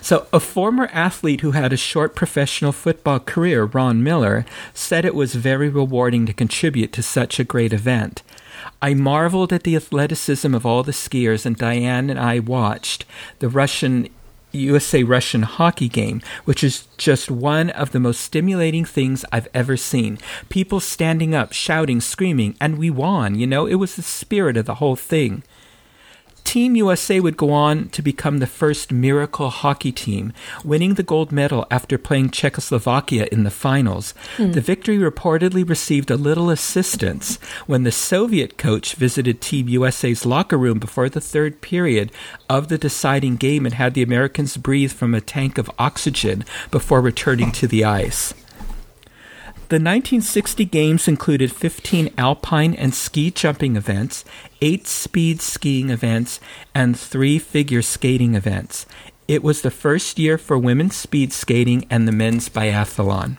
So, 0.00 0.26
a 0.32 0.40
former 0.40 0.88
athlete 0.92 1.40
who 1.40 1.52
had 1.52 1.72
a 1.72 1.76
short 1.76 2.14
professional 2.14 2.72
football 2.72 3.20
career, 3.20 3.64
Ron 3.64 4.02
Miller, 4.02 4.44
said 4.74 5.04
it 5.04 5.14
was 5.14 5.34
very 5.34 5.68
rewarding 5.68 6.26
to 6.26 6.32
contribute 6.32 6.92
to 6.92 7.02
such 7.02 7.38
a 7.38 7.44
great 7.44 7.72
event. 7.72 8.22
I 8.82 8.94
marveled 8.94 9.52
at 9.52 9.62
the 9.62 9.76
athleticism 9.76 10.54
of 10.54 10.66
all 10.66 10.82
the 10.82 10.92
skiers, 10.92 11.46
and 11.46 11.56
Diane 11.56 12.10
and 12.10 12.18
I 12.18 12.38
watched 12.38 13.04
the 13.38 13.48
Russian 13.48 14.08
USA 14.52 15.02
Russian 15.02 15.42
hockey 15.42 15.88
game, 15.88 16.22
which 16.44 16.64
is 16.64 16.86
just 16.96 17.30
one 17.30 17.70
of 17.70 17.92
the 17.92 18.00
most 18.00 18.20
stimulating 18.20 18.84
things 18.84 19.24
I've 19.30 19.48
ever 19.52 19.76
seen. 19.76 20.18
People 20.48 20.80
standing 20.80 21.34
up, 21.34 21.52
shouting, 21.52 22.00
screaming, 22.00 22.56
and 22.60 22.78
we 22.78 22.90
won. 22.90 23.34
You 23.34 23.46
know, 23.46 23.66
it 23.66 23.74
was 23.74 23.96
the 23.96 24.02
spirit 24.02 24.56
of 24.56 24.66
the 24.66 24.76
whole 24.76 24.96
thing. 24.96 25.42
Team 26.48 26.76
USA 26.76 27.20
would 27.20 27.36
go 27.36 27.52
on 27.52 27.90
to 27.90 28.00
become 28.00 28.38
the 28.38 28.46
first 28.46 28.90
miracle 28.90 29.50
hockey 29.50 29.92
team, 29.92 30.32
winning 30.64 30.94
the 30.94 31.02
gold 31.02 31.30
medal 31.30 31.66
after 31.70 31.98
playing 31.98 32.30
Czechoslovakia 32.30 33.28
in 33.30 33.44
the 33.44 33.50
finals. 33.50 34.14
Mm. 34.38 34.54
The 34.54 34.62
victory 34.62 34.96
reportedly 34.96 35.68
received 35.68 36.10
a 36.10 36.16
little 36.16 36.48
assistance 36.48 37.36
when 37.66 37.82
the 37.82 37.92
Soviet 37.92 38.56
coach 38.56 38.94
visited 38.94 39.42
Team 39.42 39.68
USA's 39.68 40.24
locker 40.24 40.56
room 40.56 40.78
before 40.78 41.10
the 41.10 41.20
third 41.20 41.60
period 41.60 42.10
of 42.48 42.68
the 42.68 42.78
deciding 42.78 43.36
game 43.36 43.66
and 43.66 43.74
had 43.74 43.92
the 43.92 44.02
Americans 44.02 44.56
breathe 44.56 44.92
from 44.92 45.14
a 45.14 45.20
tank 45.20 45.58
of 45.58 45.70
oxygen 45.78 46.46
before 46.70 47.02
returning 47.02 47.52
to 47.52 47.66
the 47.66 47.84
ice. 47.84 48.32
The 49.68 49.74
1960 49.74 50.64
Games 50.64 51.06
included 51.06 51.52
15 51.52 52.14
alpine 52.16 52.72
and 52.72 52.94
ski 52.94 53.30
jumping 53.30 53.76
events, 53.76 54.24
8 54.62 54.86
speed 54.86 55.42
skiing 55.42 55.90
events, 55.90 56.40
and 56.74 56.98
3 56.98 57.38
figure 57.38 57.82
skating 57.82 58.34
events. 58.34 58.86
It 59.26 59.42
was 59.42 59.60
the 59.60 59.70
first 59.70 60.18
year 60.18 60.38
for 60.38 60.56
women's 60.56 60.96
speed 60.96 61.34
skating 61.34 61.86
and 61.90 62.08
the 62.08 62.12
men's 62.12 62.48
biathlon. 62.48 63.36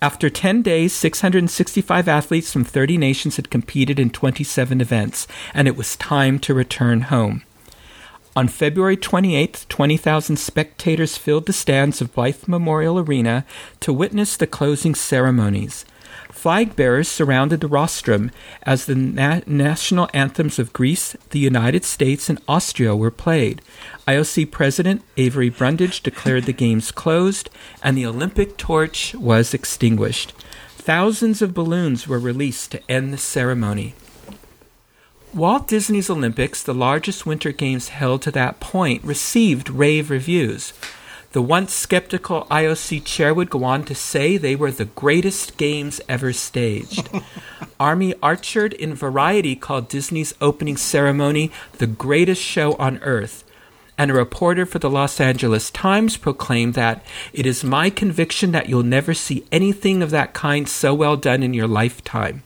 After 0.00 0.30
10 0.30 0.62
days, 0.62 0.94
665 0.94 2.08
athletes 2.08 2.50
from 2.50 2.64
30 2.64 2.96
nations 2.96 3.36
had 3.36 3.50
competed 3.50 4.00
in 4.00 4.08
27 4.08 4.80
events, 4.80 5.28
and 5.52 5.68
it 5.68 5.76
was 5.76 5.96
time 5.96 6.38
to 6.38 6.54
return 6.54 7.02
home. 7.02 7.42
On 8.36 8.46
February 8.46 8.96
28th, 8.96 9.66
20,000 9.68 10.36
spectators 10.36 11.16
filled 11.16 11.46
the 11.46 11.52
stands 11.52 12.00
of 12.00 12.14
Blythe 12.14 12.46
Memorial 12.46 13.00
Arena 13.00 13.44
to 13.80 13.92
witness 13.92 14.36
the 14.36 14.46
closing 14.46 14.94
ceremonies. 14.94 15.84
Flag 16.30 16.76
bearers 16.76 17.08
surrounded 17.08 17.60
the 17.60 17.66
rostrum 17.66 18.30
as 18.62 18.86
the 18.86 18.94
na- 18.94 19.40
national 19.46 20.08
anthems 20.14 20.60
of 20.60 20.72
Greece, 20.72 21.16
the 21.30 21.40
United 21.40 21.84
States, 21.84 22.30
and 22.30 22.40
Austria 22.46 22.94
were 22.94 23.10
played. 23.10 23.62
IOC 24.06 24.50
President 24.52 25.02
Avery 25.16 25.50
Brundage 25.50 26.00
declared 26.00 26.44
the 26.44 26.52
Games 26.52 26.92
closed, 26.92 27.50
and 27.82 27.98
the 27.98 28.06
Olympic 28.06 28.56
torch 28.56 29.12
was 29.16 29.52
extinguished. 29.52 30.32
Thousands 30.76 31.42
of 31.42 31.52
balloons 31.52 32.06
were 32.06 32.20
released 32.20 32.70
to 32.70 32.90
end 32.90 33.12
the 33.12 33.18
ceremony. 33.18 33.94
Walt 35.32 35.68
Disney's 35.68 36.10
Olympics, 36.10 36.60
the 36.60 36.74
largest 36.74 37.24
winter 37.24 37.52
games 37.52 37.90
held 37.90 38.20
to 38.22 38.32
that 38.32 38.58
point, 38.58 39.04
received 39.04 39.70
rave 39.70 40.10
reviews. 40.10 40.72
The 41.30 41.40
once 41.40 41.72
skeptical 41.72 42.48
IOC 42.50 43.04
chair 43.04 43.32
would 43.32 43.48
go 43.48 43.62
on 43.62 43.84
to 43.84 43.94
say 43.94 44.36
they 44.36 44.56
were 44.56 44.72
the 44.72 44.86
greatest 44.86 45.56
games 45.56 46.00
ever 46.08 46.32
staged. 46.32 47.08
Army 47.80 48.12
Archerd 48.14 48.72
in 48.72 48.92
Variety 48.92 49.54
called 49.54 49.88
Disney's 49.88 50.34
opening 50.40 50.76
ceremony 50.76 51.52
the 51.78 51.86
greatest 51.86 52.42
show 52.42 52.74
on 52.74 52.98
earth. 52.98 53.44
And 53.96 54.10
a 54.10 54.14
reporter 54.14 54.66
for 54.66 54.80
the 54.80 54.90
Los 54.90 55.20
Angeles 55.20 55.70
Times 55.70 56.16
proclaimed 56.16 56.74
that 56.74 57.04
it 57.32 57.46
is 57.46 57.62
my 57.62 57.88
conviction 57.88 58.50
that 58.50 58.68
you'll 58.68 58.82
never 58.82 59.14
see 59.14 59.46
anything 59.52 60.02
of 60.02 60.10
that 60.10 60.34
kind 60.34 60.68
so 60.68 60.92
well 60.92 61.16
done 61.16 61.44
in 61.44 61.54
your 61.54 61.68
lifetime. 61.68 62.42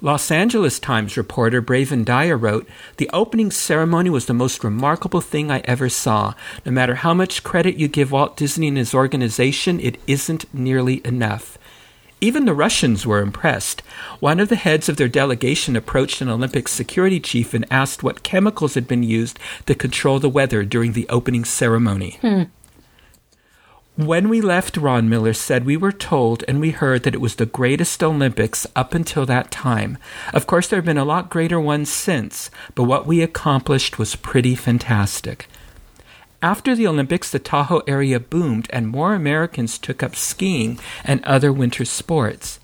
Los 0.00 0.30
Angeles 0.30 0.78
Times 0.78 1.16
reporter 1.16 1.60
Braven 1.60 2.04
Dyer 2.04 2.36
wrote, 2.36 2.68
The 2.98 3.10
opening 3.12 3.50
ceremony 3.50 4.10
was 4.10 4.26
the 4.26 4.34
most 4.34 4.62
remarkable 4.62 5.20
thing 5.20 5.50
I 5.50 5.58
ever 5.64 5.88
saw. 5.88 6.34
No 6.64 6.70
matter 6.70 6.96
how 6.96 7.14
much 7.14 7.42
credit 7.42 7.76
you 7.76 7.88
give 7.88 8.12
Walt 8.12 8.36
Disney 8.36 8.68
and 8.68 8.78
his 8.78 8.94
organization, 8.94 9.80
it 9.80 9.98
isn't 10.06 10.52
nearly 10.54 11.04
enough. 11.04 11.58
Even 12.20 12.44
the 12.44 12.54
Russians 12.54 13.06
were 13.06 13.20
impressed. 13.20 13.80
One 14.20 14.38
of 14.38 14.48
the 14.48 14.56
heads 14.56 14.88
of 14.88 14.96
their 14.96 15.08
delegation 15.08 15.74
approached 15.74 16.20
an 16.20 16.28
Olympic 16.28 16.68
security 16.68 17.18
chief 17.18 17.52
and 17.52 17.66
asked 17.70 18.02
what 18.02 18.22
chemicals 18.22 18.74
had 18.74 18.86
been 18.86 19.02
used 19.02 19.38
to 19.66 19.74
control 19.74 20.20
the 20.20 20.28
weather 20.28 20.64
during 20.64 20.92
the 20.92 21.08
opening 21.08 21.44
ceremony. 21.44 22.18
Hmm. 22.20 22.44
When 23.98 24.28
we 24.28 24.40
left, 24.40 24.76
Ron 24.76 25.08
Miller 25.08 25.32
said, 25.32 25.66
we 25.66 25.76
were 25.76 25.90
told 25.90 26.44
and 26.46 26.60
we 26.60 26.70
heard 26.70 27.02
that 27.02 27.16
it 27.16 27.20
was 27.20 27.34
the 27.34 27.46
greatest 27.46 28.00
Olympics 28.00 28.64
up 28.76 28.94
until 28.94 29.26
that 29.26 29.50
time. 29.50 29.98
Of 30.32 30.46
course, 30.46 30.68
there 30.68 30.76
have 30.76 30.84
been 30.84 30.96
a 30.96 31.04
lot 31.04 31.30
greater 31.30 31.58
ones 31.58 31.90
since, 31.90 32.48
but 32.76 32.84
what 32.84 33.08
we 33.08 33.22
accomplished 33.22 33.98
was 33.98 34.14
pretty 34.14 34.54
fantastic. 34.54 35.48
After 36.40 36.76
the 36.76 36.86
Olympics, 36.86 37.32
the 37.32 37.40
Tahoe 37.40 37.82
area 37.88 38.20
boomed 38.20 38.68
and 38.70 38.86
more 38.86 39.14
Americans 39.14 39.78
took 39.78 40.00
up 40.00 40.14
skiing 40.14 40.78
and 41.02 41.24
other 41.24 41.52
winter 41.52 41.84
sports. 41.84 42.60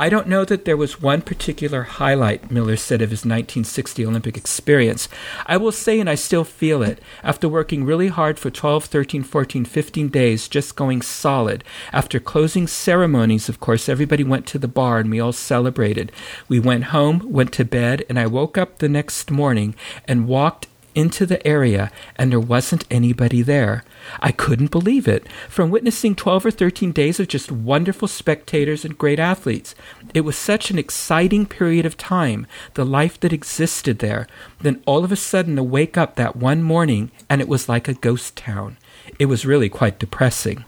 I 0.00 0.08
don't 0.08 0.28
know 0.28 0.44
that 0.44 0.64
there 0.64 0.76
was 0.76 1.02
one 1.02 1.22
particular 1.22 1.82
highlight, 1.82 2.52
Miller 2.52 2.76
said 2.76 3.02
of 3.02 3.10
his 3.10 3.24
1960 3.24 4.06
Olympic 4.06 4.36
experience. 4.36 5.08
I 5.44 5.56
will 5.56 5.72
say, 5.72 5.98
and 5.98 6.08
I 6.08 6.14
still 6.14 6.44
feel 6.44 6.84
it, 6.84 7.00
after 7.24 7.48
working 7.48 7.84
really 7.84 8.06
hard 8.06 8.38
for 8.38 8.48
12, 8.48 8.84
13, 8.84 9.24
14, 9.24 9.64
15 9.64 10.08
days, 10.08 10.46
just 10.46 10.76
going 10.76 11.02
solid. 11.02 11.64
After 11.92 12.20
closing 12.20 12.68
ceremonies, 12.68 13.48
of 13.48 13.58
course, 13.58 13.88
everybody 13.88 14.22
went 14.22 14.46
to 14.46 14.58
the 14.58 14.68
bar 14.68 15.00
and 15.00 15.10
we 15.10 15.18
all 15.18 15.32
celebrated. 15.32 16.12
We 16.46 16.60
went 16.60 16.84
home, 16.84 17.32
went 17.32 17.52
to 17.54 17.64
bed, 17.64 18.04
and 18.08 18.20
I 18.20 18.28
woke 18.28 18.56
up 18.56 18.78
the 18.78 18.88
next 18.88 19.32
morning 19.32 19.74
and 20.06 20.28
walked 20.28 20.67
into 20.98 21.24
the 21.24 21.46
area 21.46 21.92
and 22.16 22.32
there 22.32 22.40
wasn't 22.40 22.84
anybody 22.90 23.40
there. 23.40 23.84
I 24.18 24.32
couldn't 24.32 24.72
believe 24.72 25.06
it. 25.06 25.28
From 25.48 25.70
witnessing 25.70 26.16
12 26.16 26.46
or 26.46 26.50
13 26.50 26.90
days 26.90 27.20
of 27.20 27.28
just 27.28 27.52
wonderful 27.52 28.08
spectators 28.08 28.84
and 28.84 28.98
great 28.98 29.20
athletes, 29.20 29.76
it 30.12 30.22
was 30.22 30.36
such 30.36 30.72
an 30.72 30.78
exciting 30.78 31.46
period 31.46 31.86
of 31.86 31.96
time, 31.96 32.48
the 32.74 32.84
life 32.84 33.20
that 33.20 33.32
existed 33.32 34.00
there. 34.00 34.26
Then 34.60 34.82
all 34.86 35.04
of 35.04 35.12
a 35.12 35.16
sudden 35.16 35.54
to 35.54 35.62
wake 35.62 35.96
up 35.96 36.16
that 36.16 36.34
one 36.34 36.64
morning 36.64 37.12
and 37.30 37.40
it 37.40 37.48
was 37.48 37.68
like 37.68 37.86
a 37.86 37.94
ghost 37.94 38.34
town. 38.36 38.76
It 39.20 39.26
was 39.26 39.46
really 39.46 39.68
quite 39.68 40.00
depressing. 40.00 40.64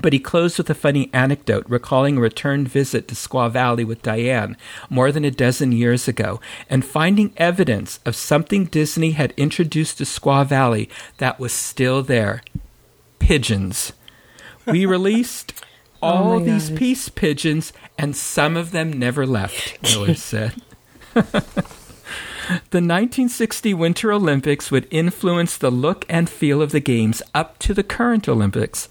But 0.00 0.12
he 0.12 0.18
closed 0.18 0.58
with 0.58 0.68
a 0.70 0.74
funny 0.74 1.10
anecdote, 1.12 1.64
recalling 1.68 2.18
a 2.18 2.20
return 2.20 2.66
visit 2.66 3.08
to 3.08 3.14
Squaw 3.14 3.50
Valley 3.50 3.84
with 3.84 4.02
Diane 4.02 4.56
more 4.90 5.12
than 5.12 5.24
a 5.24 5.30
dozen 5.30 5.72
years 5.72 6.08
ago, 6.08 6.40
and 6.68 6.84
finding 6.84 7.32
evidence 7.36 8.00
of 8.04 8.16
something 8.16 8.66
Disney 8.66 9.12
had 9.12 9.32
introduced 9.36 9.98
to 9.98 10.04
Squaw 10.04 10.46
Valley 10.46 10.88
that 11.18 11.38
was 11.38 11.52
still 11.52 12.02
there 12.02 12.42
pigeons. 13.18 13.92
We 14.66 14.86
released 14.96 15.54
oh 16.02 16.08
all 16.08 16.32
oh 16.32 16.40
these 16.40 16.68
God. 16.68 16.78
peace 16.78 17.08
pigeons, 17.08 17.72
and 17.96 18.14
some 18.14 18.56
of 18.56 18.72
them 18.72 18.92
never 18.92 19.26
left, 19.26 19.82
Miller 19.82 20.14
said. 20.14 20.54
The 22.70 22.78
1960 22.78 23.72
Winter 23.72 24.12
Olympics 24.12 24.70
would 24.70 24.86
influence 24.90 25.56
the 25.56 25.70
look 25.70 26.04
and 26.10 26.28
feel 26.28 26.60
of 26.60 26.72
the 26.72 26.80
Games 26.80 27.22
up 27.34 27.58
to 27.60 27.72
the 27.72 27.82
current 27.82 28.28
Olympics. 28.28 28.88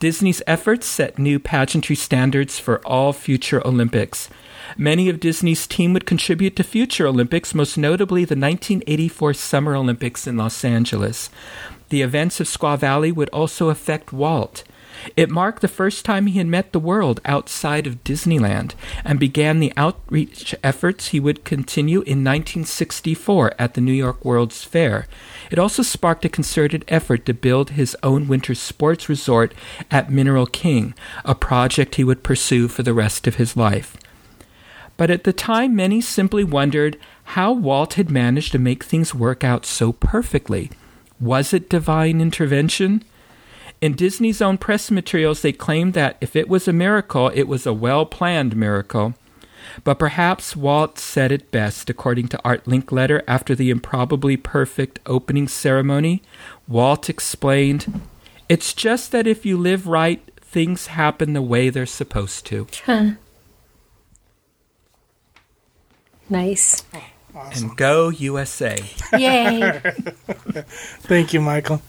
Disney's 0.00 0.42
efforts 0.46 0.86
set 0.86 1.18
new 1.18 1.40
pageantry 1.40 1.96
standards 1.96 2.58
for 2.58 2.78
all 2.86 3.12
future 3.12 3.66
Olympics. 3.66 4.28
Many 4.76 5.08
of 5.08 5.18
Disney's 5.18 5.66
team 5.66 5.92
would 5.92 6.06
contribute 6.06 6.54
to 6.56 6.62
future 6.62 7.06
Olympics, 7.06 7.52
most 7.52 7.76
notably 7.76 8.20
the 8.20 8.36
1984 8.36 9.34
Summer 9.34 9.74
Olympics 9.74 10.26
in 10.26 10.36
Los 10.36 10.64
Angeles. 10.64 11.30
The 11.88 12.02
events 12.02 12.38
of 12.38 12.46
Squaw 12.46 12.78
Valley 12.78 13.10
would 13.10 13.28
also 13.30 13.70
affect 13.70 14.12
Walt. 14.12 14.62
It 15.16 15.30
marked 15.30 15.62
the 15.62 15.68
first 15.68 16.04
time 16.04 16.26
he 16.26 16.38
had 16.38 16.46
met 16.46 16.72
the 16.72 16.78
world 16.78 17.20
outside 17.24 17.86
of 17.86 18.04
Disneyland 18.04 18.74
and 19.04 19.18
began 19.18 19.60
the 19.60 19.72
outreach 19.76 20.54
efforts 20.62 21.08
he 21.08 21.20
would 21.20 21.44
continue 21.44 22.00
in 22.00 22.24
1964 22.24 23.54
at 23.58 23.74
the 23.74 23.80
New 23.80 23.92
York 23.92 24.24
World's 24.24 24.64
Fair. 24.64 25.06
It 25.50 25.58
also 25.58 25.82
sparked 25.82 26.24
a 26.24 26.28
concerted 26.28 26.84
effort 26.88 27.26
to 27.26 27.34
build 27.34 27.70
his 27.70 27.96
own 28.02 28.28
winter 28.28 28.54
sports 28.54 29.08
resort 29.08 29.54
at 29.90 30.10
Mineral 30.10 30.46
King, 30.46 30.94
a 31.24 31.34
project 31.34 31.94
he 31.94 32.04
would 32.04 32.22
pursue 32.22 32.68
for 32.68 32.82
the 32.82 32.94
rest 32.94 33.26
of 33.26 33.36
his 33.36 33.56
life. 33.56 33.96
But 34.96 35.10
at 35.10 35.24
the 35.24 35.32
time, 35.32 35.76
many 35.76 36.00
simply 36.00 36.42
wondered 36.42 36.98
how 37.22 37.52
Walt 37.52 37.94
had 37.94 38.10
managed 38.10 38.52
to 38.52 38.58
make 38.58 38.82
things 38.82 39.14
work 39.14 39.44
out 39.44 39.64
so 39.64 39.92
perfectly. 39.92 40.70
Was 41.20 41.52
it 41.52 41.70
divine 41.70 42.20
intervention? 42.20 43.04
In 43.80 43.94
Disney's 43.94 44.42
own 44.42 44.58
press 44.58 44.90
materials, 44.90 45.42
they 45.42 45.52
claimed 45.52 45.94
that 45.94 46.16
if 46.20 46.34
it 46.34 46.48
was 46.48 46.66
a 46.66 46.72
miracle, 46.72 47.30
it 47.34 47.44
was 47.44 47.66
a 47.66 47.72
well 47.72 48.04
planned 48.06 48.56
miracle. 48.56 49.14
But 49.84 49.98
perhaps 49.98 50.56
Walt 50.56 50.98
said 50.98 51.30
it 51.30 51.50
best, 51.50 51.88
according 51.88 52.28
to 52.28 52.40
Art 52.44 52.64
Linkletter, 52.64 53.22
after 53.28 53.54
the 53.54 53.70
improbably 53.70 54.36
perfect 54.36 54.98
opening 55.06 55.46
ceremony. 55.46 56.22
Walt 56.66 57.08
explained, 57.08 58.00
It's 58.48 58.72
just 58.74 59.12
that 59.12 59.26
if 59.26 59.46
you 59.46 59.56
live 59.56 59.86
right, 59.86 60.22
things 60.40 60.88
happen 60.88 61.32
the 61.32 61.42
way 61.42 61.70
they're 61.70 61.86
supposed 61.86 62.46
to. 62.46 62.66
Huh. 62.84 63.10
Nice. 66.28 66.84
Awesome. 67.34 67.68
And 67.68 67.76
go 67.76 68.08
USA. 68.08 68.76
Yay. 69.16 69.80
Thank 71.06 71.32
you, 71.32 71.40
Michael. 71.40 71.82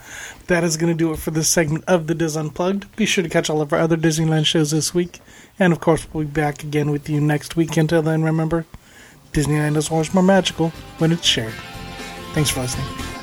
That 0.49 0.63
is 0.63 0.77
going 0.77 0.91
to 0.91 0.97
do 0.97 1.13
it 1.13 1.19
for 1.19 1.29
this 1.29 1.47
segment 1.47 1.83
of 1.87 2.07
the 2.07 2.15
DIS 2.15 2.35
Unplugged. 2.35 2.95
Be 2.95 3.05
sure 3.05 3.23
to 3.23 3.29
catch 3.29 3.51
all 3.51 3.61
of 3.61 3.71
our 3.71 3.77
other 3.77 3.95
Disneyland 3.95 4.47
shows 4.47 4.71
this 4.71 4.95
week. 4.95 5.19
And 5.59 5.71
of 5.71 5.79
course, 5.79 6.11
we'll 6.11 6.25
be 6.25 6.31
back 6.31 6.63
again 6.63 6.89
with 6.89 7.07
you 7.07 7.21
next 7.21 7.55
week. 7.55 7.77
Until 7.77 8.01
then, 8.01 8.23
remember, 8.23 8.65
Disneyland 9.31 9.77
is 9.77 9.91
always 9.91 10.11
more 10.11 10.23
magical 10.23 10.69
when 10.97 11.11
it's 11.11 11.23
shared. 11.23 11.53
Thanks 12.33 12.49
for 12.49 12.61
listening. 12.61 13.18